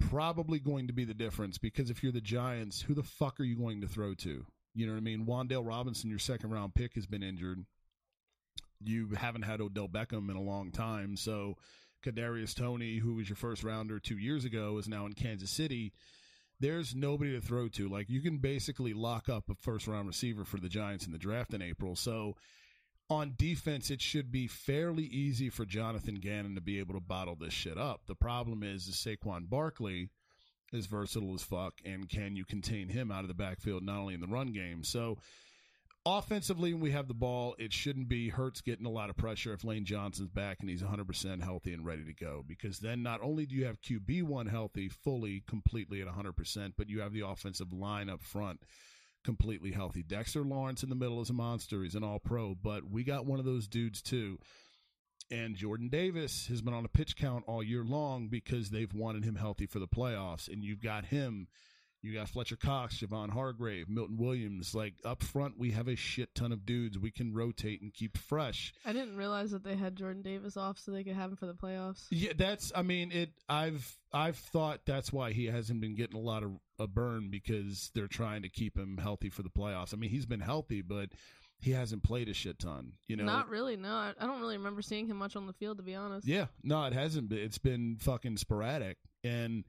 probably 0.00 0.58
going 0.58 0.86
to 0.86 0.92
be 0.92 1.04
the 1.04 1.14
difference 1.14 1.58
because 1.58 1.90
if 1.90 2.02
you're 2.02 2.12
the 2.12 2.20
Giants, 2.20 2.80
who 2.80 2.94
the 2.94 3.02
fuck 3.02 3.38
are 3.40 3.44
you 3.44 3.56
going 3.56 3.82
to 3.82 3.86
throw 3.86 4.14
to? 4.14 4.44
You 4.74 4.86
know 4.86 4.92
what 4.92 4.98
I 4.98 5.02
mean? 5.02 5.26
Wan'Dale 5.26 5.66
Robinson, 5.66 6.10
your 6.10 6.18
second 6.18 6.50
round 6.50 6.74
pick, 6.74 6.94
has 6.94 7.06
been 7.06 7.22
injured. 7.22 7.64
You 8.82 9.10
haven't 9.16 9.42
had 9.42 9.60
Odell 9.60 9.88
Beckham 9.88 10.30
in 10.30 10.36
a 10.36 10.42
long 10.42 10.70
time. 10.72 11.16
So 11.16 11.56
Kadarius 12.04 12.54
Toney, 12.54 12.98
who 12.98 13.14
was 13.14 13.28
your 13.28 13.36
first 13.36 13.62
rounder 13.62 14.00
two 14.00 14.18
years 14.18 14.44
ago, 14.44 14.78
is 14.78 14.88
now 14.88 15.06
in 15.06 15.12
Kansas 15.12 15.50
City. 15.50 15.92
There's 16.62 16.94
nobody 16.94 17.32
to 17.32 17.40
throw 17.40 17.68
to. 17.70 17.88
Like 17.88 18.08
you 18.08 18.22
can 18.22 18.38
basically 18.38 18.94
lock 18.94 19.28
up 19.28 19.50
a 19.50 19.54
first 19.56 19.88
round 19.88 20.06
receiver 20.06 20.44
for 20.44 20.58
the 20.58 20.68
Giants 20.68 21.04
in 21.04 21.12
the 21.12 21.18
draft 21.18 21.52
in 21.52 21.60
April. 21.60 21.96
So 21.96 22.36
on 23.10 23.34
defense, 23.36 23.90
it 23.90 24.00
should 24.00 24.30
be 24.30 24.46
fairly 24.46 25.04
easy 25.04 25.50
for 25.50 25.64
Jonathan 25.64 26.14
Gannon 26.14 26.54
to 26.54 26.60
be 26.60 26.78
able 26.78 26.94
to 26.94 27.00
bottle 27.00 27.34
this 27.34 27.52
shit 27.52 27.76
up. 27.76 28.02
The 28.06 28.14
problem 28.14 28.62
is, 28.62 28.86
is 28.86 28.94
Saquon 28.94 29.50
Barkley 29.50 30.10
is 30.72 30.86
versatile 30.86 31.34
as 31.34 31.42
fuck, 31.42 31.74
and 31.84 32.08
can 32.08 32.36
you 32.36 32.44
contain 32.44 32.88
him 32.88 33.10
out 33.10 33.22
of 33.22 33.28
the 33.28 33.34
backfield, 33.34 33.82
not 33.82 33.98
only 33.98 34.14
in 34.14 34.20
the 34.20 34.26
run 34.28 34.52
game? 34.52 34.84
So, 34.84 35.18
offensively, 36.04 36.72
when 36.72 36.82
we 36.82 36.90
have 36.92 37.08
the 37.08 37.14
ball, 37.14 37.54
it 37.58 37.72
shouldn't 37.72 38.08
be 38.08 38.28
Hurts 38.28 38.60
getting 38.60 38.86
a 38.86 38.90
lot 38.90 39.10
of 39.10 39.16
pressure 39.16 39.52
if 39.52 39.64
Lane 39.64 39.84
Johnson's 39.84 40.30
back 40.30 40.58
and 40.60 40.68
he's 40.68 40.82
100% 40.82 41.42
healthy 41.42 41.72
and 41.72 41.84
ready 41.84 42.04
to 42.04 42.12
go. 42.12 42.44
Because 42.46 42.78
then 42.78 43.02
not 43.02 43.20
only 43.22 43.46
do 43.46 43.54
you 43.54 43.66
have 43.66 43.80
QB1 43.80 44.50
healthy, 44.50 44.88
fully, 44.88 45.42
completely 45.46 46.00
at 46.00 46.08
100%, 46.08 46.72
but 46.76 46.88
you 46.88 47.00
have 47.00 47.12
the 47.12 47.26
offensive 47.26 47.72
line 47.72 48.08
up 48.08 48.22
front 48.22 48.60
completely 49.24 49.72
healthy. 49.72 50.02
Dexter 50.02 50.42
Lawrence 50.42 50.82
in 50.82 50.88
the 50.88 50.94
middle 50.94 51.20
is 51.20 51.30
a 51.30 51.34
monster. 51.34 51.82
He's 51.82 51.94
an 51.94 52.04
all 52.04 52.18
pro, 52.18 52.54
but 52.54 52.90
we 52.90 53.04
got 53.04 53.26
one 53.26 53.38
of 53.38 53.44
those 53.44 53.68
dudes 53.68 54.02
too. 54.02 54.38
And 55.30 55.56
Jordan 55.56 55.88
Davis 55.88 56.48
has 56.48 56.60
been 56.60 56.74
on 56.74 56.84
a 56.84 56.88
pitch 56.88 57.16
count 57.16 57.44
all 57.46 57.62
year 57.62 57.84
long 57.84 58.28
because 58.28 58.70
they've 58.70 58.92
wanted 58.92 59.24
him 59.24 59.36
healthy 59.36 59.66
for 59.66 59.78
the 59.78 59.88
playoffs. 59.88 60.52
And 60.52 60.62
you've 60.62 60.82
got 60.82 61.06
him. 61.06 61.48
You 62.02 62.12
got 62.12 62.28
Fletcher 62.28 62.56
Cox, 62.56 62.98
Javon 62.98 63.30
Hargrave, 63.30 63.88
Milton 63.88 64.16
Williams. 64.16 64.74
Like 64.74 64.94
up 65.04 65.22
front, 65.22 65.56
we 65.56 65.70
have 65.70 65.86
a 65.86 65.94
shit 65.94 66.34
ton 66.34 66.50
of 66.50 66.66
dudes 66.66 66.98
we 66.98 67.12
can 67.12 67.32
rotate 67.32 67.80
and 67.80 67.94
keep 67.94 68.18
fresh. 68.18 68.74
I 68.84 68.92
didn't 68.92 69.16
realize 69.16 69.52
that 69.52 69.62
they 69.62 69.76
had 69.76 69.94
Jordan 69.94 70.22
Davis 70.22 70.56
off 70.56 70.78
so 70.78 70.90
they 70.90 71.04
could 71.04 71.14
have 71.14 71.30
him 71.30 71.36
for 71.36 71.46
the 71.46 71.54
playoffs. 71.54 72.06
Yeah, 72.10 72.32
that's. 72.36 72.72
I 72.74 72.82
mean, 72.82 73.12
it. 73.12 73.30
I've 73.48 73.96
I've 74.12 74.36
thought 74.36 74.80
that's 74.84 75.12
why 75.12 75.32
he 75.32 75.46
hasn't 75.46 75.80
been 75.80 75.94
getting 75.94 76.16
a 76.16 76.20
lot 76.20 76.42
of 76.42 76.50
a 76.80 76.88
burn 76.88 77.30
because 77.30 77.92
they're 77.94 78.08
trying 78.08 78.42
to 78.42 78.48
keep 78.48 78.76
him 78.76 78.98
healthy 78.98 79.30
for 79.30 79.42
the 79.42 79.50
playoffs. 79.50 79.94
I 79.94 79.96
mean, 79.96 80.10
he's 80.10 80.26
been 80.26 80.40
healthy, 80.40 80.82
but 80.82 81.10
he 81.60 81.70
hasn't 81.70 82.02
played 82.02 82.28
a 82.28 82.34
shit 82.34 82.58
ton. 82.58 82.94
You 83.06 83.14
know, 83.16 83.24
Not 83.24 83.48
really. 83.48 83.76
No, 83.76 83.92
I, 83.92 84.12
I 84.20 84.26
don't 84.26 84.40
really 84.40 84.56
remember 84.56 84.82
seeing 84.82 85.06
him 85.06 85.18
much 85.18 85.36
on 85.36 85.46
the 85.46 85.52
field, 85.52 85.76
to 85.76 85.84
be 85.84 85.94
honest. 85.94 86.26
Yeah, 86.26 86.46
no, 86.64 86.84
it 86.84 86.92
hasn't 86.92 87.28
been. 87.28 87.38
It's 87.38 87.58
been 87.58 87.96
fucking 88.00 88.38
sporadic, 88.38 88.98
and 89.22 89.64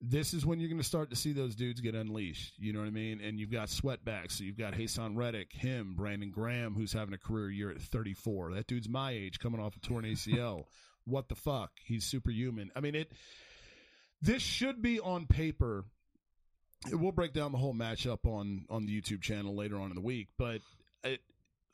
this 0.00 0.32
is 0.32 0.46
when 0.46 0.58
you're 0.58 0.68
going 0.68 0.80
to 0.80 0.86
start 0.86 1.10
to 1.10 1.16
see 1.16 1.32
those 1.32 1.54
dudes 1.54 1.80
get 1.80 1.94
unleashed. 1.94 2.54
You 2.58 2.72
know 2.72 2.80
what 2.80 2.86
I 2.86 2.90
mean? 2.90 3.20
And 3.20 3.38
you've 3.38 3.52
got 3.52 3.68
sweatbacks. 3.68 4.32
So 4.32 4.44
you've 4.44 4.56
got 4.56 4.72
Haason 4.72 5.16
Reddick, 5.16 5.52
him, 5.52 5.94
Brandon 5.94 6.30
Graham, 6.30 6.74
who's 6.74 6.92
having 6.92 7.12
a 7.12 7.18
career 7.18 7.50
year 7.50 7.70
at 7.70 7.80
34. 7.80 8.54
That 8.54 8.66
dude's 8.66 8.88
my 8.88 9.10
age, 9.12 9.38
coming 9.38 9.60
off 9.60 9.76
a 9.76 9.80
torn 9.80 10.04
ACL. 10.06 10.64
what 11.04 11.28
the 11.28 11.34
fuck? 11.34 11.70
He's 11.84 12.04
superhuman. 12.04 12.70
I 12.74 12.80
mean, 12.80 12.94
it. 12.94 13.12
This 14.22 14.42
should 14.42 14.82
be 14.82 15.00
on 15.00 15.26
paper. 15.26 15.84
We'll 16.90 17.12
break 17.12 17.34
down 17.34 17.52
the 17.52 17.58
whole 17.58 17.74
matchup 17.74 18.24
on 18.24 18.64
on 18.70 18.86
the 18.86 19.00
YouTube 19.00 19.22
channel 19.22 19.54
later 19.54 19.78
on 19.78 19.90
in 19.90 19.94
the 19.94 20.02
week, 20.02 20.28
but 20.38 20.60
it, 21.04 21.20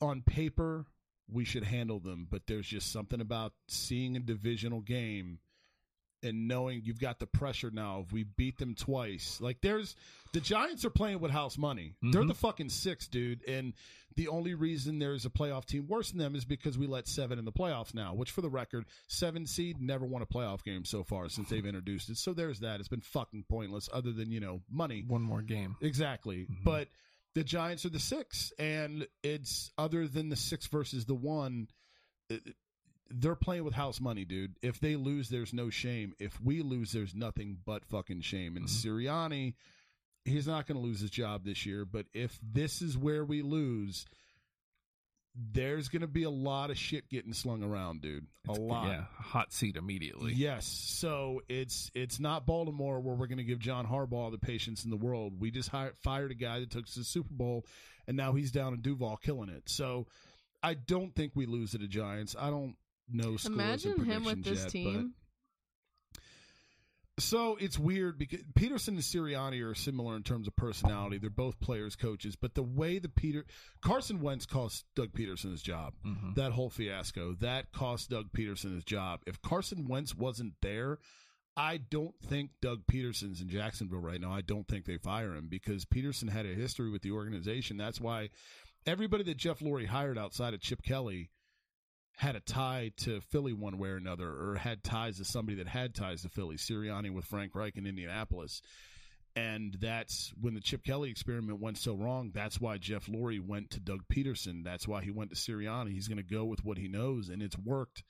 on 0.01 0.23
paper 0.23 0.85
we 1.29 1.45
should 1.45 1.65
handle 1.65 1.99
them. 1.99 2.27
But 2.31 2.43
there's 2.47 2.67
just 2.67 2.93
something 2.93 3.21
about 3.21 3.53
seeing 3.69 4.17
a 4.17 4.21
divisional 4.21 4.81
game 4.81 5.39
and 6.23 6.49
knowing 6.49 6.83
you've 6.85 6.99
got 7.01 7.19
the 7.19 7.27
pressure 7.27 7.71
now 7.71 8.01
if 8.07 8.13
we 8.13 8.25
beat 8.25 8.59
them 8.59 8.75
twice. 8.75 9.41
Like 9.41 9.61
there's 9.61 9.95
the 10.33 10.41
Giants 10.41 10.85
are 10.85 10.91
playing 10.91 11.21
with 11.21 11.31
house 11.31 11.57
money. 11.59 11.95
They're 12.03 12.23
Mhm. 12.23 12.29
the 12.29 12.35
fucking 12.35 12.69
six, 12.71 13.07
dude. 13.09 13.43
And 13.49 13.75
the 14.17 14.29
only 14.29 14.55
reason 14.55 14.99
there's 14.99 15.27
a 15.27 15.31
playoff 15.31 15.67
team 15.67 15.87
worse 15.87 16.11
than 16.11 16.19
them 16.19 16.35
is 16.35 16.45
because 16.45 16.77
we 16.79 16.87
let 16.87 17.07
seven 17.07 17.39
in 17.39 17.45
the 17.45 17.53
playoffs 17.53 17.95
now, 17.95 18.15
which 18.15 18.31
for 18.31 18.41
the 18.41 18.49
record, 18.49 18.87
seven 19.09 19.47
seed 19.47 19.81
never 19.81 20.07
won 20.07 20.23
a 20.23 20.27
playoff 20.27 20.63
game 20.65 20.85
so 20.85 21.05
far 21.05 21.29
since 21.29 21.49
they've 21.51 21.65
introduced 21.67 22.09
it. 22.11 22.17
So 22.17 22.33
there's 22.33 22.61
that. 22.61 22.81
It's 22.81 22.89
been 22.89 23.01
fucking 23.03 23.45
pointless 23.49 23.89
other 23.93 24.13
than, 24.13 24.31
you 24.31 24.41
know, 24.41 24.63
money. 24.71 25.03
One 25.07 25.23
more 25.23 25.43
game. 25.43 25.77
Exactly. 25.81 26.47
Mhm. 26.47 26.65
But 26.65 26.89
the 27.35 27.45
Giants 27.45 27.85
are 27.85 27.91
the 27.91 28.01
six, 28.01 28.53
and 28.59 29.07
it's 29.23 29.71
other 29.77 30.09
than 30.09 30.31
the 30.31 30.37
six 30.37 30.67
versus 30.67 31.05
the 31.05 31.15
one. 31.15 31.69
it- 32.29 32.57
they're 33.11 33.35
playing 33.37 33.65
with 33.65 33.75
house 33.75 34.01
money, 34.01 34.25
dude. 34.25 34.57
If 34.63 34.81
they 34.81 34.97
lose, 34.97 35.29
there's 35.29 35.53
no 35.53 35.71
shame. 35.71 36.15
If 36.19 36.41
we 36.41 36.63
lose, 36.63 36.93
there's 36.93 37.15
nothing 37.15 37.59
but 37.65 37.85
fucking 37.85 38.23
shame. 38.23 38.57
And 38.57 38.67
Mhm. 38.67 38.71
Sirianni, 38.85 39.55
he's 40.25 40.47
not 40.47 40.67
going 40.67 40.81
to 40.81 40.85
lose 40.87 41.01
his 41.01 41.11
job 41.11 41.45
this 41.45 41.65
year. 41.67 41.85
But 41.85 42.07
if 42.13 42.39
this 42.43 42.83
is 42.83 42.97
where 42.99 43.25
we 43.25 43.43
lose, 43.43 44.07
there's 45.35 45.89
going 45.89 46.01
to 46.01 46.07
be 46.09 46.23
a 46.23 46.31
lot 46.31 46.71
of 46.71 46.79
shit 46.79 47.09
getting 47.11 47.35
slung 47.35 47.63
around, 47.63 48.01
dude. 48.01 48.27
A 48.49 48.53
It's- 48.53 48.59
lot. 48.59 48.87
Yeah, 48.89 49.05
hot 49.19 49.53
seat 49.53 49.77
immediately. 49.77 50.33
Yes. 50.33 50.67
So 50.67 51.43
it's 51.49 51.91
it's 51.95 52.19
not 52.19 52.47
Baltimore 52.47 53.01
where 53.01 53.15
we're 53.15 53.27
going 53.27 53.37
to 53.39 53.45
give 53.45 53.59
John 53.59 53.87
Harbaugh 53.87 54.13
all 54.15 54.31
the 54.31 54.39
patience 54.39 54.85
in 54.85 54.91
the 54.91 54.97
world. 54.97 55.39
We 55.39 55.51
just 55.51 55.69
hired, 55.69 55.97
fired 55.99 56.31
a 56.31 56.35
guy 56.35 56.61
that 56.61 56.71
took 56.71 56.85
us 56.85 56.95
to 56.95 57.01
the 57.01 57.05
Super 57.05 57.35
Bowl, 57.35 57.67
and 58.07 58.17
now 58.17 58.33
he's 58.33 58.51
down 58.51 58.73
in 58.73 58.81
Duval 58.81 59.19
killing 59.19 59.51
it. 59.51 59.69
So 59.69 60.07
I 60.63 60.73
don't 60.75 61.15
think 61.15 61.37
we 61.37 61.45
lose 61.45 61.73
to 61.73 61.79
the 61.79 61.87
Giants. 61.87 62.35
I 62.39 62.49
don't 62.49 62.75
know. 63.09 63.37
scores 63.37 63.47
Imagine 63.47 64.05
him 64.05 64.25
with 64.25 64.43
this 64.45 64.59
yet, 64.59 64.65
but- 64.65 64.71
team. 64.73 65.15
so 67.19 67.57
it's 67.59 67.79
weird 67.79 68.19
because 68.19 68.41
Pederson 68.55 68.89
and 68.89 68.99
Sirianni 68.99 69.65
are 69.65 69.75
similar 69.75 70.17
in 70.17 70.23
terms 70.23 70.47
of 70.47 70.55
personality. 70.55 71.17
They're 71.17 71.31
both 71.31 71.59
players, 71.61 71.97
coaches, 71.97 72.37
but 72.37 72.55
the 72.55 72.63
way 72.63 72.99
the 72.99 73.09
Peter 73.09 73.47
Carson 73.81 74.21
Wentz 74.21 74.45
cost 74.45 74.85
Doug 74.95 75.13
Pederson 75.13 75.51
his 75.51 75.63
job. 75.63 75.95
Mhm. 76.05 76.35
That 76.35 76.53
whole 76.53 76.69
fiasco 76.69 77.33
that 77.41 77.73
cost 77.73 78.11
Doug 78.11 78.33
Pederson 78.33 78.75
his 78.75 78.85
job. 78.85 79.23
If 79.27 79.41
Carson 79.41 79.89
Wentz 79.89 80.15
wasn't 80.15 80.55
there, 80.61 80.99
I 81.57 81.79
don't 81.79 82.15
think 82.21 82.51
Doug 82.61 82.87
Pederson's 82.87 83.41
in 83.41 83.49
Jacksonville 83.49 84.01
right 84.01 84.21
now. 84.21 84.31
I 84.31 84.43
don't 84.43 84.69
think 84.69 84.85
they 84.85 84.99
fire 84.99 85.35
him 85.35 85.49
because 85.49 85.87
Pederson 85.87 86.29
had 86.29 86.45
a 86.45 86.53
history 86.55 86.91
with 86.91 87.01
the 87.01 87.13
organization. 87.13 87.79
That's 87.79 87.99
why 87.99 88.29
everybody 88.85 89.25
that 89.25 89.39
Jeff 89.39 89.61
Lurie 89.61 89.87
hired 89.87 90.19
outside 90.19 90.53
of 90.53 90.61
Chip 90.61 90.83
Kelly 90.83 91.31
had 92.17 92.35
a 92.35 92.41
tie 92.41 92.93
to 92.97 93.21
Philly 93.21 93.53
one 93.53 93.79
way 93.79 93.91
or 93.91 93.97
another, 93.97 94.29
or 94.29 94.57
had 94.57 94.83
ties 94.83 95.19
to 95.19 95.25
somebody 95.25 95.59
that 95.59 95.69
had 95.69 95.95
ties 95.95 96.23
to 96.23 96.29
Philly. 96.29 96.57
Sirianni 96.57 97.13
with 97.13 97.27
Frank 97.27 97.55
Reich 97.55 97.77
in 97.77 97.87
Indianapolis. 97.87 98.63
And 99.37 99.77
that's 99.79 100.33
when 100.41 100.55
the 100.55 100.61
Chip 100.61 100.83
Kelly 100.83 101.11
experiment 101.11 101.61
went 101.61 101.77
so 101.77 101.95
wrong. 101.95 102.31
That's 102.35 102.59
why 102.59 102.79
Jeff 102.79 103.05
Lurie 103.05 103.47
went 103.47 103.71
to 103.73 103.81
Doug 103.81 104.01
Pederson. 104.11 104.65
That's 104.65 104.89
why 104.89 105.03
he 105.03 105.11
went 105.11 105.29
to 105.31 105.37
Sirianni. 105.37 105.93
He's 105.93 106.09
going 106.09 106.17
to 106.17 106.23
go 106.23 106.47
with 106.47 106.65
what 106.65 106.79
he 106.79 106.89
knows, 106.89 107.29
and 107.29 107.43
it's 107.43 107.59
worked. 107.59 108.03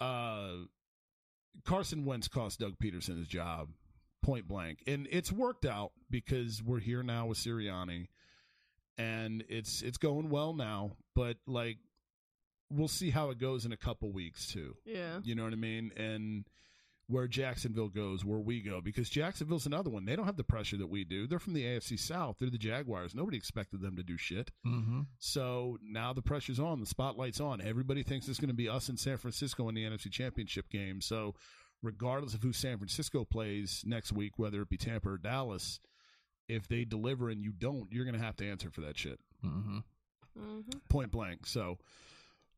Uh, 0.00 0.52
Carson 1.66 2.06
Wentz 2.06 2.28
cost 2.28 2.60
Doug 2.60 2.78
Pederson 2.82 3.18
his 3.18 3.28
job, 3.28 3.68
point 4.22 4.48
blank, 4.48 4.82
and 4.86 5.06
it's 5.10 5.30
worked 5.30 5.66
out 5.66 5.92
because 6.10 6.62
we're 6.62 6.80
here 6.80 7.02
now 7.02 7.26
with 7.26 7.36
Sirianni, 7.38 8.08
and 8.96 9.44
it's 9.50 9.82
it's 9.82 9.98
going 9.98 10.30
well 10.30 10.54
now. 10.54 10.92
But 11.14 11.36
like, 11.46 11.76
we'll 12.70 12.88
see 12.88 13.10
how 13.10 13.30
it 13.30 13.38
goes 13.38 13.64
in 13.64 13.72
a 13.72 13.76
couple 13.76 14.10
weeks 14.12 14.46
too. 14.48 14.76
Yeah. 14.84 15.20
You 15.22 15.34
know 15.34 15.44
what 15.44 15.52
I 15.52 15.56
mean? 15.56 15.92
And 15.96 16.44
where 17.08 17.28
Jacksonville 17.28 17.88
goes, 17.88 18.24
where 18.24 18.40
we 18.40 18.60
go, 18.60 18.80
because 18.80 19.08
Jacksonville's 19.08 19.64
another 19.66 19.90
one. 19.90 20.04
They 20.06 20.16
don't 20.16 20.24
have 20.26 20.36
the 20.36 20.42
pressure 20.42 20.76
that 20.78 20.88
we 20.88 21.04
do. 21.04 21.28
They're 21.28 21.38
from 21.38 21.52
the 21.54 21.62
AFC 21.64 21.96
South. 21.96 22.36
They're 22.40 22.50
the 22.50 22.58
Jaguars. 22.58 23.14
Nobody 23.14 23.36
expected 23.36 23.80
them 23.80 23.94
to 23.94 24.02
do 24.02 24.16
shit. 24.16 24.50
Mhm. 24.66 25.06
So 25.18 25.78
now 25.80 26.12
the 26.12 26.22
pressure's 26.22 26.58
on. 26.58 26.80
The 26.80 26.86
spotlight's 26.86 27.40
on. 27.40 27.60
Everybody 27.60 28.02
thinks 28.02 28.26
it's 28.26 28.40
going 28.40 28.48
to 28.48 28.54
be 28.54 28.68
us 28.68 28.88
in 28.88 28.96
San 28.96 29.18
Francisco 29.18 29.68
in 29.68 29.76
the 29.76 29.84
NFC 29.84 30.10
Championship 30.10 30.68
game. 30.68 31.00
So 31.00 31.36
regardless 31.80 32.34
of 32.34 32.42
who 32.42 32.52
San 32.52 32.78
Francisco 32.78 33.24
plays 33.24 33.84
next 33.86 34.10
week, 34.10 34.36
whether 34.36 34.60
it 34.62 34.68
be 34.68 34.76
Tampa 34.76 35.10
or 35.10 35.18
Dallas, 35.18 35.78
if 36.48 36.66
they 36.66 36.84
deliver 36.84 37.28
and 37.30 37.40
you 37.44 37.52
don't, 37.52 37.92
you're 37.92 38.04
going 38.04 38.18
to 38.18 38.24
have 38.24 38.36
to 38.36 38.48
answer 38.50 38.70
for 38.70 38.80
that 38.80 38.96
shit 38.98 39.20
Mhm. 39.44 39.84
hmm 40.36 40.60
point 40.88 41.12
blank. 41.12 41.46
So 41.46 41.78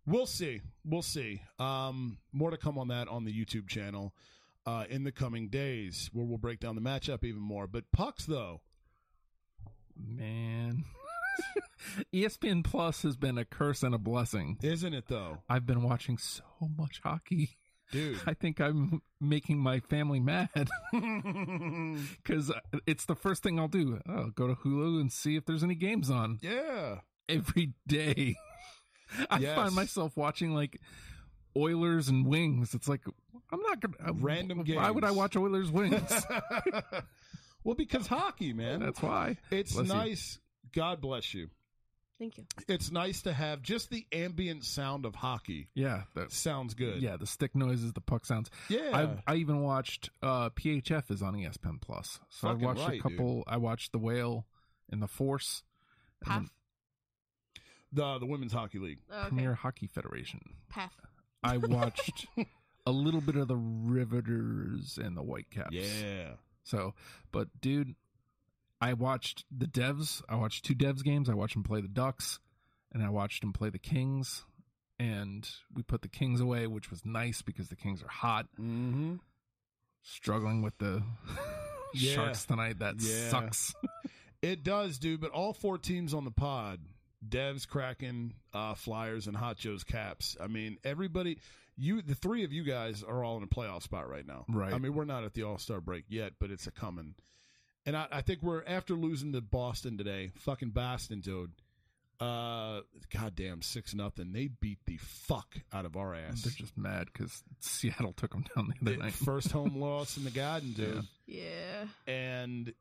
we'll 0.09 0.27
see. 0.27 0.63
We'll 0.85 1.03
see. 1.03 1.43
Um, 1.59 2.19
more 2.33 2.51
to 2.51 2.57
come 2.57 2.79
on 2.79 2.89
that 2.89 3.09
on 3.09 3.25
the 3.25 3.33
YouTube 3.33 3.69
channel 3.69 4.15
uh, 4.67 4.85
in 4.89 5.05
the 5.05 5.13
coming 5.13 5.49
days, 5.49 6.11
where 6.13 6.25
we'll 6.25 6.39
break 6.39 6.61
down 6.61 6.75
the 6.75 6.81
matchup 6.81 7.25
even 7.25 7.41
more. 7.41 7.67
But 7.67 7.85
pucks, 7.93 8.27
though, 8.27 8.61
Man. 9.99 10.85
ESPN 12.15 12.65
Plus 12.65 13.03
has 13.03 13.17
been 13.17 13.39
a 13.39 13.45
curse 13.45 13.83
and 13.83 13.95
a 13.95 13.99
blessing. 13.99 14.59
Isn't 14.63 14.95
it 14.95 15.05
though, 15.09 15.39
I've 15.49 15.67
been 15.67 15.83
watching 15.83 16.19
so 16.19 16.43
much 16.77 17.01
hockey. 17.03 17.57
dude? 17.93 18.21
I 18.27 18.35
think 18.35 18.61
I'm 18.61 19.03
making 19.21 19.59
my 19.59 19.81
family 19.81 20.21
mad 20.21 20.49
because 20.93 22.53
it's 22.87 23.07
the 23.07 23.15
first 23.15 23.43
thing 23.43 23.59
I'll 23.59 23.69
do. 23.69 24.01
I'll 24.09 24.31
go 24.31 24.49
to 24.49 24.55
Hulu 24.55 25.01
and 25.01 25.13
see 25.13 25.37
if 25.37 25.45
there's 25.47 25.65
any 25.65 25.75
games 25.75 26.11
on 26.11 26.39
yeah, 26.43 27.01
every 27.29 27.75
day. 27.87 28.37
I 29.31 29.39
Yes. 29.39 29.57
find 29.57 29.75
myself 29.75 30.17
watching 30.17 30.55
like 30.55 30.81
Oilers 31.57 32.09
and 32.09 32.27
Wings. 32.27 32.75
It's 32.75 32.89
like 32.89 33.03
I'm 33.53 33.61
not 33.63 33.81
gonna 33.81 34.13
Random 34.13 34.65
Why 34.67 34.91
would 34.91 35.05
I 35.05 35.11
watch 35.11 35.37
Oilers 35.37 35.71
Wings? 35.71 36.11
well, 37.65 37.75
because 37.75 38.07
hockey, 38.07 38.53
man. 38.53 38.81
That's 38.81 39.03
why. 39.03 39.37
it's 39.51 39.73
Bless 39.75 39.89
you. 39.89 39.95
nice. 39.95 40.39
God 40.75 41.01
bless 41.01 41.33
you. 41.35 41.49
Thank 42.19 42.37
you. 42.37 42.47
It's 42.67 42.91
nice 42.91 43.23
to 43.23 43.33
have 43.33 43.63
just 43.63 43.91
the 43.91 44.05
ambient 44.13 44.65
sound 44.65 45.07
of 45.07 45.15
hockey. 45.15 45.69
Yeah, 45.75 46.03
that 46.17 46.33
Sounds 46.33 46.75
good. 46.75 47.01
yeah. 47.01 47.17
The 47.17 47.29
stick 47.29 47.55
noises, 47.55 47.93
the 47.93 48.01
puck 48.01 48.27
sounds. 48.27 48.51
yeah. 48.69 49.15
I 49.27 49.33
I 49.33 49.37
even 49.37 49.63
watched 49.63 50.11
uh, 50.21 50.51
PHF 50.51 51.11
is 51.13 51.23
on 51.23 51.35
ESPN 51.35 51.81
Plus, 51.81 52.19
so 52.29 52.49
Fucking 52.49 52.65
I 52.65 52.67
watched 52.67 52.81
right, 52.89 52.99
a 52.99 53.03
couple. 53.03 53.45
I 53.47 53.59
watched 53.59 53.93
the 53.93 53.99
Whale 53.99 54.47
and 54.91 55.01
the 55.01 55.07
Force, 55.07 55.63
and 56.27 56.35
then 56.43 56.51
the 57.93 58.19
the 58.19 58.27
women's 58.27 58.53
hockey 58.53 58.79
league. 58.79 58.99
Oh, 59.11 59.21
okay. 59.21 59.29
Premier 59.29 59.55
Hockey 59.55 59.87
Federation. 59.87 60.41
Path. 60.69 60.93
I 61.43 61.57
watched 61.59 62.27
a 62.87 62.91
little 62.91 63.21
bit 63.21 63.37
of 63.37 63.49
the 63.49 63.57
Riveters 63.57 64.99
and 65.03 65.17
the 65.17 65.23
Whitecaps. 65.23 65.73
Yeah. 65.75 66.31
So, 66.65 66.95
but 67.33 67.49
dude, 67.61 67.95
I 68.81 68.93
watched 68.95 69.45
the 69.57 69.67
Devs. 69.67 70.23
I 70.29 70.37
watched 70.37 70.65
two 70.65 70.75
Devs 70.75 71.03
games. 71.03 71.29
I 71.31 71.35
watched 71.35 71.55
them 71.55 71.63
play 71.63 71.81
the 71.81 71.89
Ducks, 71.89 72.41
and 72.93 73.03
I 73.03 73.09
watched 73.09 73.41
them 73.41 73.53
play 73.53 73.71
the 73.71 73.79
Kings. 73.79 74.45
And 75.01 75.49
we 75.73 75.83
put 75.85 76.03
the 76.03 76.09
Kings 76.09 76.41
away, 76.41 76.67
which 76.67 76.91
was 76.91 77.05
nice 77.07 77.41
because 77.41 77.69
the 77.69 77.77
Kings 77.77 78.03
are 78.03 78.09
hot. 78.09 78.47
Mm-hmm. 78.61 79.15
Struggling 80.03 80.63
with 80.63 80.77
the 80.79 81.03
Yeah. 81.95 82.15
Sharks 82.15 82.45
tonight. 82.45 82.81
That 82.81 82.97
Yeah. 82.99 83.29
sucks. 83.31 83.75
It 84.41 84.63
does, 84.63 84.99
dude. 85.01 85.21
But 85.21 85.33
all 85.33 85.53
four 85.53 85.79
teams 85.79 86.15
on 86.15 86.25
the 86.25 86.31
pod, 86.31 86.79
Devs, 87.27 87.67
Kraken, 87.67 88.35
uh, 88.53 88.75
Flyers, 88.75 89.27
and 89.27 89.37
Hot 89.37 89.57
Joe's 89.59 89.85
Caps. 89.85 90.37
I 90.41 90.47
mean, 90.47 90.79
everybody. 90.85 91.39
You, 91.81 92.03
the 92.03 92.17
three 92.17 92.43
of 92.43 92.53
you 92.53 92.65
guys 92.65 93.05
are 93.05 93.23
all 93.23 93.37
in 93.37 93.45
a 93.45 93.47
playoff 93.47 93.83
spot 93.85 94.09
right 94.11 94.27
now. 94.27 94.45
Right. 94.49 94.73
I 94.75 94.79
mean, 94.79 94.95
we're 94.95 95.05
not 95.05 95.23
at 95.25 95.35
the 95.35 95.45
All 95.45 95.59
Star 95.59 95.81
break 95.81 96.05
yet, 96.09 96.33
but 96.41 96.51
it's 96.51 96.67
a 96.67 96.73
coming. 96.73 97.15
And 97.87 97.97
I, 97.97 98.07
I 98.11 98.21
think 98.21 98.43
we're 98.43 98.65
after 98.67 98.95
losing 98.95 99.33
to 99.33 99.41
Boston 99.41 99.97
today. 99.97 100.31
Fucking 100.41 100.71
Boston, 100.71 101.21
dude. 101.21 101.53
Uh, 102.21 102.81
goddamn, 103.15 103.63
six 103.63 103.95
nothing. 103.95 104.33
They 104.33 104.49
beat 104.49 104.79
the 104.87 104.97
fuck 104.97 105.55
out 105.73 105.85
of 105.85 105.97
our 105.97 106.17
ass. 106.17 106.43
They're 106.43 106.53
just 106.53 106.77
mad 106.77 107.07
because 107.13 107.45
Seattle 107.61 108.13
took 108.13 108.33
them 108.33 108.45
down 108.57 108.75
the 108.83 108.91
other 108.91 108.97
The 108.97 109.05
night. 109.05 109.13
first 109.13 109.53
home 109.53 109.77
loss 109.81 110.17
in 110.17 110.25
the 110.25 110.31
Garden, 110.33 110.73
dude. 110.73 111.05
Yeah. 111.27 111.85
and 112.09 112.73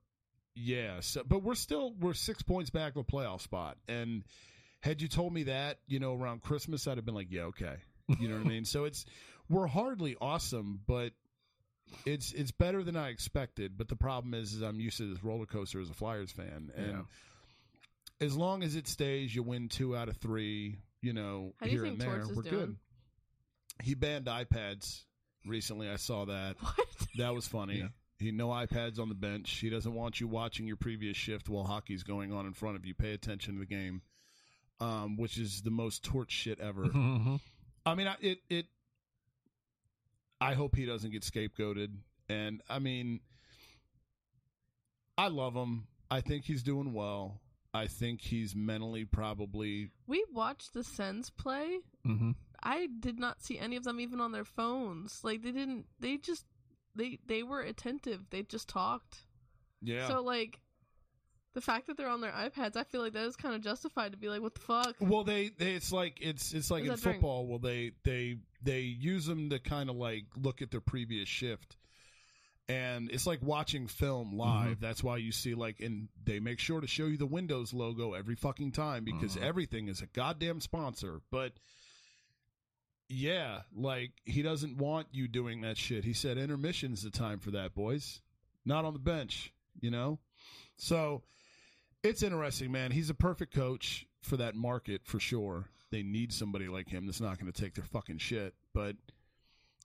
yeah 0.60 1.00
so 1.02 1.22
but 1.28 1.44
we're 1.44 1.54
still 1.56 1.94
we're 2.00 2.14
six 2.14 2.42
points 2.42 2.70
back 2.70 2.96
of 2.96 2.98
a 2.98 3.04
playoff 3.04 3.42
spot 3.42 3.78
and 3.88 4.24
had 4.82 5.02
you 5.02 5.08
told 5.08 5.32
me 5.32 5.44
that 5.44 5.78
you 5.88 6.00
know 6.00 6.16
around 6.16 6.42
christmas 6.42 6.88
i'd 6.88 6.98
have 6.98 7.06
been 7.06 7.14
like 7.16 7.28
yeah 7.30 7.44
okay 7.44 7.76
you 8.20 8.28
know 8.28 8.36
what 8.38 8.46
i 8.46 8.50
mean 8.50 8.66
so 8.66 8.86
it's 8.86 9.06
we're 9.50 9.68
hardly 9.68 10.16
awesome 10.20 10.80
but 10.88 11.12
it's 12.06 12.32
it's 12.34 12.52
better 12.52 12.84
than 12.84 12.96
i 12.96 13.10
expected 13.10 13.78
but 13.78 13.88
the 13.88 13.96
problem 13.96 14.34
is, 14.34 14.54
is 14.54 14.62
i'm 14.62 14.80
used 14.80 14.98
to 14.98 15.14
this 15.14 15.24
roller 15.24 15.46
coaster 15.46 15.80
as 15.80 15.90
a 15.90 15.94
flyers 15.94 16.32
fan 16.32 16.72
and 16.76 16.88
Yeah. 16.88 17.02
as 18.26 18.36
long 18.36 18.64
as 18.64 18.76
it 18.76 18.88
stays 18.88 19.34
you 19.36 19.44
win 19.44 19.70
two 19.70 19.96
out 19.96 20.10
of 20.10 20.18
three 20.18 20.80
you 21.02 21.14
know 21.14 21.54
How 21.60 21.68
do 21.68 21.72
you 21.72 21.84
here 21.84 21.92
and 21.92 22.00
there 22.02 22.24
we're 22.34 22.42
doing? 22.42 22.50
good 22.50 22.76
he 23.84 23.94
banned 23.94 24.26
ipads 24.26 25.04
recently 25.46 25.88
i 25.90 25.98
saw 25.98 26.26
that 26.26 26.56
What? 26.62 26.88
that 27.18 27.34
was 27.36 27.48
funny. 27.48 27.78
Yeah. 27.80 27.88
He 28.20 28.32
no 28.32 28.48
iPads 28.50 29.00
on 29.00 29.10
the 29.10 29.16
bench. 29.16 29.50
He 29.52 29.70
doesn't 29.70 29.94
want 29.94 30.20
you 30.20 30.28
watching 30.28 30.66
your 30.68 30.76
previous 30.78 31.16
shift 31.16 31.50
while 31.50 31.64
hockey's 31.66 32.04
going 32.04 32.34
on 32.34 32.46
in 32.48 32.54
front 32.54 32.76
of 32.76 32.86
you. 32.86 32.94
Pay 32.96 33.14
attention 33.14 33.54
to 33.54 33.60
the 33.60 33.66
game, 33.66 34.02
um, 34.80 35.18
which 35.18 35.38
is 35.38 35.62
the 35.62 35.70
most 35.72 36.04
torch 36.04 36.32
shit 36.32 36.60
ever. 36.60 36.84
Mhm. 36.88 37.40
I 37.86 37.96
mean, 37.96 38.08
I, 38.08 38.16
it 38.22 38.40
it. 38.50 38.66
I 40.42 40.54
hope 40.56 40.76
he 40.76 40.86
doesn't 40.86 41.12
get 41.12 41.22
scapegoated, 41.24 41.90
and 42.28 42.62
I 42.70 42.80
mean, 42.80 43.22
I 45.18 45.30
love 45.30 45.54
him. 45.56 45.88
I 46.12 46.22
think 46.22 46.46
he's 46.46 46.64
doing 46.64 46.94
well. 46.94 47.42
I 47.74 47.88
think 47.88 48.22
he's 48.22 48.56
mentally 48.56 49.06
probably 49.06 49.92
We 50.08 50.24
watched 50.32 50.74
the 50.74 50.84
Sens 50.84 51.30
play. 51.30 51.80
Mhm. 52.06 52.36
I 52.64 52.88
did 53.00 53.20
not 53.20 53.42
see 53.44 53.60
any 53.60 53.76
of 53.76 53.84
them 53.84 54.00
even 54.00 54.20
on 54.20 54.32
their 54.32 54.46
phones. 54.46 55.24
Like 55.24 55.42
they 55.44 55.52
didn't. 55.52 55.86
They 56.00 56.18
just 56.18 56.46
they 56.98 57.20
they 57.28 57.44
were 57.44 57.62
attentive. 57.62 58.22
They 58.30 58.44
just 58.44 58.68
talked. 58.68 59.18
yeah. 59.82 60.08
So 60.08 60.22
like, 60.22 60.60
the 61.54 61.62
fact 61.62 61.88
that 61.88 61.98
they're 61.98 62.10
on 62.10 62.22
their 62.22 62.32
iPads, 62.32 62.76
I 62.76 62.84
feel 62.84 63.02
like 63.02 63.14
that 63.14 63.26
is 63.26 63.36
kind 63.36 63.56
of 63.56 63.62
justified 63.62 64.12
to 64.12 64.18
be 64.18 64.30
like, 64.30 64.42
what 64.42 64.54
the 64.56 64.60
fuck? 64.62 64.96
Well, 65.00 65.24
they, 65.24 65.50
they 65.50 65.74
it's 65.74 65.92
like 65.92 66.18
it's 66.22 66.54
it's 66.54 66.70
like 66.70 66.84
Is 66.84 66.90
in 66.90 66.96
that 66.96 67.02
during- 67.02 67.16
football. 67.18 67.48
Well, 67.48 67.60
they 67.60 67.92
they 68.04 68.38
they 68.64 68.82
use 68.82 69.26
them 69.26 69.50
to 69.52 69.60
kind 69.60 69.90
of 69.90 69.96
like 69.96 70.26
look 70.36 70.62
at 70.62 70.72
their 70.72 70.82
previous 70.82 71.28
shift, 71.30 71.78
and 72.70 73.10
it's 73.12 73.26
like 73.26 73.40
watching 73.42 73.88
film 73.88 74.36
live. 74.38 74.80
That's 74.80 75.04
why 75.04 75.18
you 75.18 75.32
see 75.32 75.54
like, 75.56 75.80
and 75.80 76.10
they 76.26 76.40
make 76.40 76.60
sure 76.60 76.82
to 76.82 76.88
show 76.88 77.06
you 77.06 77.18
the 77.18 77.26
Windows 77.26 77.74
logo 77.74 78.14
every 78.14 78.36
fucking 78.36 78.74
time 78.74 79.04
because 79.06 79.36
Mhm. 79.36 79.42
everything 79.42 79.88
is 79.88 80.02
a 80.02 80.08
goddamn 80.08 80.60
sponsor. 80.60 81.22
But 81.32 81.54
yeah, 83.10 83.62
like 83.76 84.12
he 84.26 84.42
doesn't 84.42 84.78
want 84.78 85.08
you 85.12 85.28
doing 85.28 85.62
that 85.62 85.78
shit. 85.78 86.04
He 86.04 86.14
said 86.14 86.38
intermission's 86.38 87.04
the 87.04 87.10
time 87.10 87.40
for 87.40 87.52
that, 87.52 87.74
boys. 87.74 88.22
Not 88.66 88.84
on 88.86 88.94
the 88.94 89.00
bench, 89.00 89.54
you 89.80 89.90
know. 89.92 90.20
So 90.78 91.24
it's 92.04 92.22
interesting, 92.24 92.72
man. 92.72 92.92
He's 92.92 93.10
a 93.10 93.14
perfect 93.16 93.54
coach 93.54 94.06
for 94.22 94.38
that 94.38 94.56
market 94.56 95.02
for 95.06 95.20
sure. 95.20 95.66
They 95.90 96.04
need 96.04 96.34
somebody 96.34 96.68
like 96.68 96.90
him 96.90 97.06
that's 97.06 97.22
not 97.22 97.40
going 97.40 97.52
to 97.52 97.62
take 97.62 97.76
their 97.76 97.86
fucking 97.86 98.18
shit. 98.18 98.54
But 98.74 98.96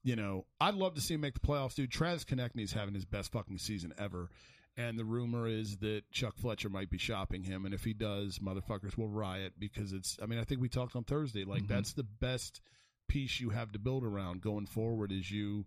you 0.02 0.16
know, 0.16 0.46
I'd 0.60 0.74
love 0.74 0.94
to 0.94 1.00
see 1.00 1.14
him 1.14 1.20
make 1.20 1.34
the 1.34 1.40
playoffs, 1.46 1.74
dude. 1.76 1.92
Travis 1.92 2.24
Konecny's 2.24 2.72
having 2.72 2.94
his 2.94 3.04
best 3.04 3.30
fucking 3.30 3.58
season 3.58 3.92
ever. 3.98 4.30
And 4.76 4.98
the 4.98 5.04
rumor 5.04 5.46
is 5.46 5.76
that 5.76 6.10
Chuck 6.10 6.34
Fletcher 6.38 6.70
might 6.70 6.88
be 6.90 6.96
shopping 6.96 7.44
him, 7.44 7.66
and 7.66 7.74
if 7.74 7.84
he 7.84 7.92
does, 7.92 8.38
motherfuckers 8.38 8.96
will 8.96 9.06
riot 9.10 9.52
because 9.58 9.92
it's. 9.92 10.16
I 10.20 10.26
mean, 10.26 10.38
I 10.40 10.44
think 10.44 10.60
we 10.62 10.68
talked 10.70 10.96
on 10.96 11.04
Thursday. 11.04 11.44
Like 11.44 11.64
Mhm. 11.64 11.68
that's 11.68 11.92
the 11.92 12.02
best 12.04 12.62
piece 13.12 13.40
you 13.40 13.50
have 13.50 13.72
to 13.72 13.78
build 13.78 14.04
around 14.04 14.40
going 14.40 14.66
forward. 14.66 15.12
Is 15.12 15.30
you, 15.30 15.66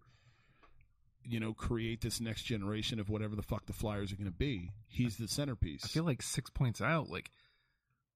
you 1.24 1.40
know, 1.40 1.54
create 1.54 2.02
this 2.02 2.20
next 2.22 2.44
generation 2.44 3.00
of 3.00 3.10
whatever 3.10 3.36
the 3.36 3.42
fuck 3.42 3.66
the 3.66 3.74
Flyers 3.74 4.12
are 4.12 4.16
going 4.16 4.26
to 4.26 4.32
be. 4.32 4.72
He's 4.88 5.18
the 5.18 5.28
centerpiece. 5.28 5.84
I 5.84 5.88
feel 5.88 6.04
like 6.04 6.22
six 6.22 6.50
points 6.50 6.82
out, 6.82 7.10
like 7.10 7.30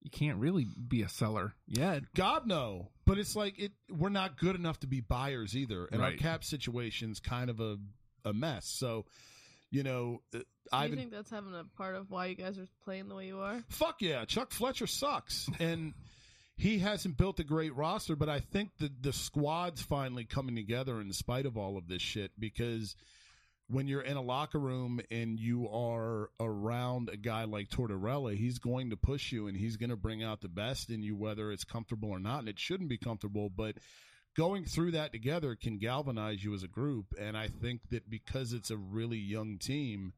you 0.02 0.10
can't 0.10 0.38
really 0.38 0.66
be 0.88 1.02
a 1.02 1.10
seller 1.10 1.54
yet. 1.68 2.04
God 2.16 2.48
no, 2.48 2.88
but 3.06 3.18
it's 3.18 3.36
like 3.36 3.60
it. 3.60 3.72
We're 3.90 4.10
not 4.10 4.38
good 4.38 4.56
enough 4.56 4.80
to 4.82 4.88
be 4.88 5.02
buyers 5.02 5.56
either, 5.58 5.86
and 5.92 6.02
our 6.02 6.10
Right. 6.10 6.20
cap 6.20 6.44
situation's 6.44 7.20
kind 7.20 7.50
of 7.50 7.60
a 7.60 7.78
a 8.26 8.34
mess. 8.34 8.66
So, 8.66 9.06
you 9.72 9.84
know, 9.84 10.22
uh, 10.34 10.40
Do 10.40 10.40
you 10.40 10.46
I've 10.74 10.94
think 10.96 11.12
that's 11.12 11.30
having 11.32 11.54
a 11.56 11.64
part 11.78 11.96
of 11.96 12.10
why 12.12 12.28
you 12.28 12.36
guys 12.36 12.58
are 12.60 12.68
playing 12.84 13.08
the 13.08 13.16
way 13.16 13.28
you 13.28 13.40
are? 13.40 13.64
fuck 13.70 14.02
yeah, 14.02 14.26
Chuck 14.26 14.52
Fletcher 14.52 14.88
sucks, 14.88 15.50
and 15.60 15.94
he 16.60 16.80
hasn't 16.80 17.18
built 17.18 17.40
a 17.40 17.44
great 17.44 17.76
roster. 17.76 18.16
But 18.16 18.30
I 18.30 18.42
think 18.42 18.78
the 18.78 18.92
the 19.02 19.14
squad's 19.14 19.82
finally 19.82 20.26
coming 20.26 20.56
together 20.56 21.00
in 21.00 21.12
spite 21.14 21.46
of 21.46 21.58
all 21.58 21.78
of 21.78 21.88
this 21.88 22.02
shit 22.02 22.32
because. 22.40 22.96
When 23.72 23.88
you're 23.88 24.02
in 24.02 24.18
a 24.18 24.22
locker 24.24 24.58
room 24.58 25.00
and 25.12 25.40
you 25.40 25.70
are 25.70 26.32
around 26.40 27.08
a 27.10 27.18
guy 27.18 27.44
like 27.44 27.70
Tortorella, 27.70 28.36
he's 28.36 28.58
going 28.58 28.90
to 28.90 28.98
push 28.98 29.32
you 29.32 29.46
and 29.46 29.56
he's 29.56 29.78
going 29.78 29.92
to 29.92 29.96
bring 29.96 30.24
out 30.24 30.42
the 30.42 30.48
best 30.48 30.90
in 30.90 31.04
you, 31.04 31.16
whether 31.16 31.52
it's 31.52 31.66
comfortable 31.66 32.10
or 32.10 32.18
not. 32.18 32.40
And 32.40 32.50
it 32.50 32.58
shouldn't 32.58 32.90
be 32.90 32.98
comfortable, 32.98 33.48
but 33.48 33.76
going 34.36 34.66
through 34.66 34.92
that 34.92 35.12
together 35.12 35.56
can 35.56 35.78
galvanize 35.78 36.44
you 36.44 36.54
as 36.56 36.64
a 36.64 36.68
group. 36.68 37.14
And 37.20 37.38
I 37.38 37.48
think 37.48 37.82
that 37.92 38.10
because 38.10 38.54
it's 38.54 38.72
a 38.72 38.78
really 38.78 39.20
young 39.20 39.60
team, 39.60 40.14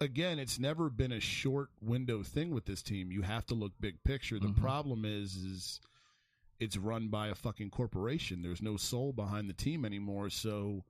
again, 0.00 0.38
it's 0.38 0.58
never 0.58 0.90
been 0.90 1.12
a 1.12 1.20
short 1.20 1.70
window 1.80 2.22
thing 2.22 2.50
with 2.50 2.66
this 2.66 2.82
team. 2.82 3.10
You 3.10 3.22
have 3.22 3.46
to 3.46 3.54
look 3.54 3.72
big 3.80 4.02
picture. 4.04 4.38
The 4.38 4.48
Mhm. 4.48 4.56
problem 4.56 5.04
is, 5.04 5.36
is 5.36 5.80
it's 6.58 6.76
run 6.76 7.08
by 7.08 7.28
a 7.28 7.34
fucking 7.34 7.70
corporation. 7.70 8.42
There's 8.42 8.62
no 8.62 8.76
soul 8.76 9.12
behind 9.12 9.48
the 9.48 9.54
team 9.54 9.84
anymore. 9.84 10.30
So 10.30 10.84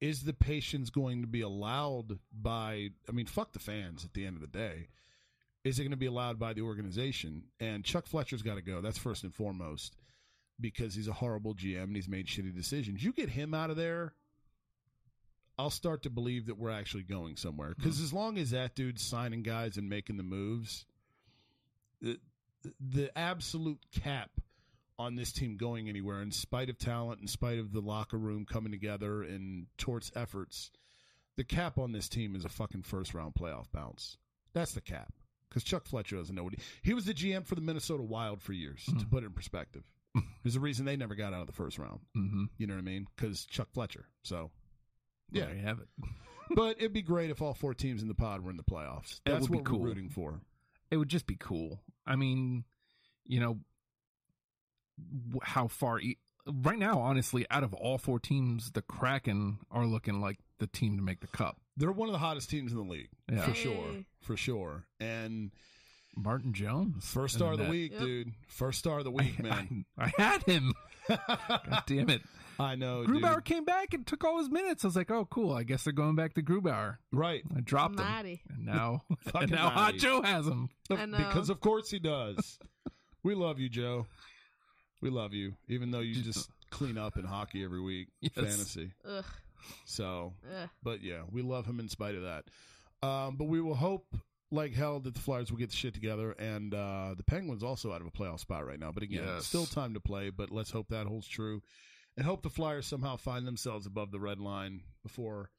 is 0.00 0.22
the 0.22 0.32
patience 0.32 0.90
going 0.90 1.20
to 1.22 1.26
be 1.26 1.40
allowed 1.40 2.18
by 2.32 2.90
I 3.08 3.12
mean, 3.12 3.26
fuck 3.26 3.52
the 3.52 3.58
fans 3.58 4.04
at 4.04 4.14
the 4.14 4.24
end 4.26 4.36
of 4.36 4.42
the 4.42 4.46
day. 4.58 4.88
Is 5.64 5.78
it 5.78 5.82
going 5.82 5.90
to 5.90 5.96
be 5.96 6.06
allowed 6.06 6.38
by 6.38 6.52
the 6.52 6.62
organization? 6.62 7.50
And 7.58 7.84
Chuck 7.84 8.06
Fletcher's 8.06 8.42
got 8.42 8.54
to 8.54 8.62
go. 8.62 8.80
That's 8.80 8.96
first 8.98 9.24
and 9.24 9.34
foremost 9.34 9.96
because 10.60 10.94
he's 10.94 11.08
a 11.08 11.12
horrible 11.14 11.54
GM 11.54 11.82
and 11.84 11.96
he's 11.96 12.08
made 12.08 12.26
shitty 12.26 12.54
decisions. 12.54 13.02
You 13.02 13.12
get 13.12 13.30
him 13.30 13.54
out 13.54 13.70
of 13.70 13.76
there, 13.76 14.14
I'll 15.58 15.70
start 15.70 16.02
to 16.04 16.10
believe 16.10 16.46
that 16.46 16.58
we're 16.58 16.70
actually 16.70 17.02
going 17.02 17.36
somewhere. 17.36 17.74
Because 17.76 18.00
as 18.00 18.12
long 18.12 18.38
as 18.38 18.50
that 18.50 18.74
dude's 18.74 19.02
signing 19.02 19.42
guys 19.42 19.76
and 19.76 19.88
making 19.88 20.16
the 20.16 20.22
moves, 20.22 20.86
the, 22.00 22.18
the 22.80 23.16
absolute 23.18 23.80
cap 23.92 24.30
on 24.98 25.16
this 25.16 25.32
team 25.32 25.56
going 25.56 25.88
anywhere, 25.88 26.22
in 26.22 26.30
spite 26.30 26.70
of 26.70 26.78
talent, 26.78 27.20
in 27.20 27.26
spite 27.26 27.58
of 27.58 27.72
the 27.72 27.80
locker 27.80 28.18
room 28.18 28.44
coming 28.44 28.72
together 28.72 29.22
and 29.22 29.66
Torts 29.78 30.12
efforts, 30.14 30.70
the 31.36 31.44
cap 31.44 31.78
on 31.78 31.92
this 31.92 32.08
team 32.08 32.34
is 32.34 32.44
a 32.44 32.48
fucking 32.48 32.82
first 32.82 33.14
round 33.14 33.34
playoff 33.34 33.70
bounce. 33.72 34.16
That's 34.54 34.72
the 34.72 34.80
cap. 34.80 35.12
Because 35.48 35.64
Chuck 35.64 35.86
Fletcher 35.86 36.16
doesn't 36.16 36.34
know 36.34 36.44
what 36.44 36.54
he, 36.54 36.60
he 36.82 36.94
was 36.94 37.06
the 37.06 37.14
GM 37.14 37.46
for 37.46 37.54
the 37.54 37.60
Minnesota 37.62 38.02
Wild 38.02 38.42
for 38.42 38.52
years. 38.52 38.84
To 38.98 39.06
put 39.06 39.22
it 39.22 39.26
in 39.26 39.32
perspective, 39.32 39.82
there's 40.42 40.56
a 40.56 40.60
reason 40.60 40.84
they 40.84 40.96
never 40.96 41.14
got 41.14 41.32
out 41.32 41.40
of 41.40 41.46
the 41.46 41.54
first 41.54 41.78
round. 41.78 42.00
Mm-hmm. 42.16 42.44
You 42.58 42.66
know 42.66 42.74
what 42.74 42.80
I 42.80 42.82
mean? 42.82 43.06
Because 43.16 43.46
Chuck 43.46 43.68
Fletcher. 43.72 44.06
So, 44.22 44.50
yeah. 45.30 45.46
There 45.46 45.54
you 45.54 45.62
have 45.62 45.78
it. 45.80 45.88
but 46.56 46.76
it'd 46.78 46.92
be 46.92 47.02
great 47.02 47.30
if 47.30 47.42
all 47.42 47.54
four 47.54 47.74
teams 47.74 48.02
in 48.02 48.08
the 48.08 48.14
pod 48.14 48.42
were 48.42 48.50
in 48.50 48.56
the 48.56 48.62
playoffs. 48.64 49.20
That 49.24 49.32
That's 49.32 49.48
would 49.48 49.58
be 49.58 49.64
cool. 49.64 49.80
we're 49.80 49.88
rooting 49.88 50.08
for. 50.08 50.40
It 50.90 50.96
would 50.96 51.08
just 51.08 51.26
be 51.26 51.36
cool. 51.38 51.80
I 52.06 52.16
mean, 52.16 52.64
you 53.26 53.40
know, 53.40 53.58
how 55.42 55.68
far. 55.68 56.00
E- 56.00 56.18
right 56.46 56.78
now, 56.78 56.98
honestly, 57.00 57.46
out 57.50 57.62
of 57.62 57.74
all 57.74 57.98
four 57.98 58.18
teams, 58.18 58.70
the 58.72 58.82
Kraken 58.82 59.58
are 59.70 59.86
looking 59.86 60.20
like 60.20 60.38
the 60.58 60.66
team 60.66 60.96
to 60.96 61.02
make 61.02 61.20
the 61.20 61.26
cup. 61.26 61.58
They're 61.76 61.92
one 61.92 62.08
of 62.08 62.12
the 62.12 62.18
hottest 62.18 62.50
teams 62.50 62.72
in 62.72 62.78
the 62.78 62.84
league, 62.84 63.10
Yeah. 63.30 63.42
for 63.46 63.54
sure, 63.54 63.94
for 64.22 64.36
sure. 64.36 64.84
And 64.98 65.52
Martin 66.16 66.52
Jones. 66.52 67.04
first 67.08 67.36
star 67.36 67.52
of 67.52 67.58
the 67.58 67.64
net. 67.64 67.70
week, 67.70 67.92
Yep. 67.92 68.00
dude. 68.00 68.32
First 68.48 68.78
star 68.80 68.98
of 68.98 69.04
the 69.04 69.10
week, 69.12 69.38
man. 69.40 69.84
I, 69.96 70.04
I 70.06 70.12
had 70.22 70.42
him. 70.44 70.72
God 71.08 71.82
damn 71.86 72.10
it. 72.10 72.22
I 72.60 72.74
know, 72.74 73.04
Grubauer 73.04 73.36
dude. 73.36 73.44
came 73.44 73.64
back 73.64 73.94
and 73.94 74.04
took 74.04 74.24
all 74.24 74.38
his 74.38 74.50
minutes. 74.50 74.84
I 74.84 74.88
was 74.88 74.96
like, 74.96 75.12
oh, 75.12 75.26
cool. 75.30 75.52
I 75.54 75.62
guess 75.62 75.84
they're 75.84 75.92
going 75.92 76.16
back 76.16 76.34
to 76.34 76.42
Grubauer. 76.42 76.96
Right. 77.12 77.42
I 77.56 77.60
dropped 77.60 78.00
him. 78.00 78.04
Matty. 78.04 78.42
And 78.48 78.66
now, 78.66 79.04
Fucking 79.26 79.42
and 79.42 79.50
now 79.52 79.70
Hot 79.70 79.94
Joe 79.94 80.22
has 80.22 80.44
him. 80.46 80.68
Because 80.88 81.50
of 81.50 81.60
course 81.60 81.88
he 81.88 82.00
does. 82.00 82.58
we 83.22 83.36
love 83.36 83.60
you, 83.60 83.68
Joe. 83.68 84.06
We 85.00 85.10
love 85.10 85.32
you, 85.34 85.52
even 85.68 85.92
though 85.92 86.00
you 86.00 86.20
just 86.20 86.50
clean 86.70 86.98
up 86.98 87.16
in 87.16 87.24
hockey 87.24 87.62
every 87.62 87.80
week, 87.80 88.08
Yes. 88.20 88.32
fantasy. 88.34 88.90
Ugh. 89.08 89.24
So 89.84 90.32
Ugh. 90.60 90.68
But 90.82 91.02
yeah, 91.04 91.22
we 91.30 91.42
love 91.42 91.64
him 91.64 91.78
in 91.78 91.88
spite 91.88 92.16
of 92.16 92.22
that. 92.22 92.44
Um, 93.06 93.36
but 93.36 93.44
we 93.44 93.60
will 93.60 93.76
hope 93.76 94.06
like 94.50 94.72
hell 94.74 95.00
that 95.00 95.14
the 95.14 95.20
Flyers 95.20 95.50
will 95.50 95.58
get 95.58 95.70
the 95.70 95.76
shit 95.76 95.94
together, 95.94 96.32
and 96.32 96.72
uh, 96.74 97.14
the 97.16 97.22
Penguins 97.24 97.62
also 97.62 97.92
out 97.92 98.00
of 98.00 98.06
a 98.06 98.10
playoff 98.10 98.40
spot 98.40 98.66
right 98.66 98.78
now. 98.78 98.92
But 98.92 99.02
again, 99.02 99.24
Yes. 99.24 99.46
still 99.46 99.66
time 99.66 99.94
to 99.94 100.00
play. 100.00 100.30
But 100.30 100.50
let's 100.50 100.70
hope 100.70 100.88
that 100.88 101.06
holds 101.06 101.28
true, 101.28 101.62
and 102.16 102.24
hope 102.24 102.42
the 102.42 102.50
Flyers 102.50 102.86
somehow 102.86 103.16
find 103.16 103.46
themselves 103.46 103.86
above 103.86 104.10
the 104.10 104.20
red 104.20 104.38
line 104.40 104.82
before 105.02 105.50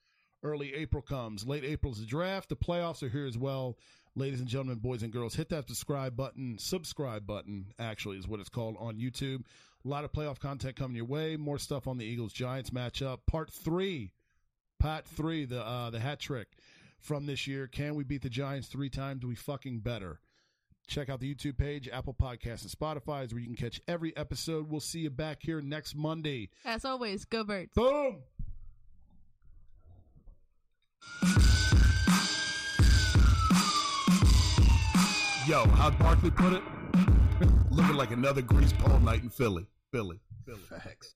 early 0.43 0.73
April 0.73 1.02
comes. 1.02 1.45
Late 1.45 1.63
April's 1.63 1.99
the 1.99 2.06
draft. 2.06 2.49
The 2.49 2.56
playoffs 2.56 3.04
are 3.04 3.10
here 3.10 3.25
as 3.25 3.38
well. 3.38 3.78
Ladies 4.15 4.39
and 4.39 4.49
gentlemen, 4.49 4.80
boys 4.80 5.04
and 5.04 5.13
girls, 5.13 5.36
hit 5.36 5.49
that 5.49 5.67
subscribe 5.67 6.15
button. 6.15 6.58
Subscribe 6.58 7.28
button, 7.28 7.67
actually, 7.78 8.17
is 8.17 8.28
what 8.28 8.39
it's 8.39 8.49
called 8.49 8.75
on 8.80 8.97
YouTube. 8.97 9.43
A 9.86 9.88
lot 9.88 10.04
of 10.04 10.12
playoff 10.12 10.39
content 10.39 10.75
coming 10.75 10.95
your 10.97 11.06
way. 11.06 11.38
More 11.38 11.60
stuff 11.60 11.88
on 11.88 11.97
the 11.97 12.06
Eagles 12.06 12.34
Giants 12.34 12.71
matchup. 12.71 13.19
Part 13.28 13.52
three 13.52 14.12
Part 14.80 15.06
three, 15.06 15.43
the 15.45 15.62
uh, 15.62 15.89
the 15.89 15.99
hat 15.99 16.19
trick 16.21 16.47
from 16.99 17.25
this 17.25 17.47
year. 17.47 17.67
Can 17.67 17.95
we 17.95 18.03
beat 18.03 18.21
the 18.21 18.29
Giants 18.29 18.67
three 18.67 18.89
times? 18.89 19.25
We 19.25 19.35
fucking 19.35 19.79
better. 19.79 20.19
Check 20.88 21.09
out 21.09 21.19
the 21.19 21.33
YouTube 21.33 21.57
page, 21.57 21.88
Apple 21.88 22.15
Podcasts, 22.15 22.63
and 22.63 22.71
Spotify 22.71 23.23
is 23.23 23.31
where 23.31 23.39
you 23.39 23.45
can 23.45 23.55
catch 23.55 23.79
every 23.88 24.15
episode. 24.17 24.69
We'll 24.69 24.79
see 24.79 25.01
you 25.01 25.12
back 25.12 25.38
here 25.41 25.62
next 25.62 25.95
Monday. 25.95 26.49
As 26.65 26.83
always, 26.83 27.25
go 27.25 27.43
birds. 27.43 27.71
Boom. 27.75 28.23
Yo, 35.47 35.65
how'd 35.65 35.97
Barkley 35.97 36.31
put 36.31 36.53
it? 36.53 36.63
Looking 37.71 37.95
like 37.95 38.12
another 38.12 38.41
grease 38.41 38.73
pole 38.73 38.99
night 38.99 39.23
in 39.23 39.29
Philly. 39.29 39.65
Philly. 39.91 40.19
Philly. 40.45 40.59
Facts. 40.69 41.15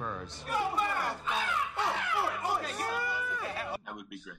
Birds. 0.00 0.44
That 0.48 0.56
would 3.94 4.08
be 4.08 4.18
great. 4.18 4.38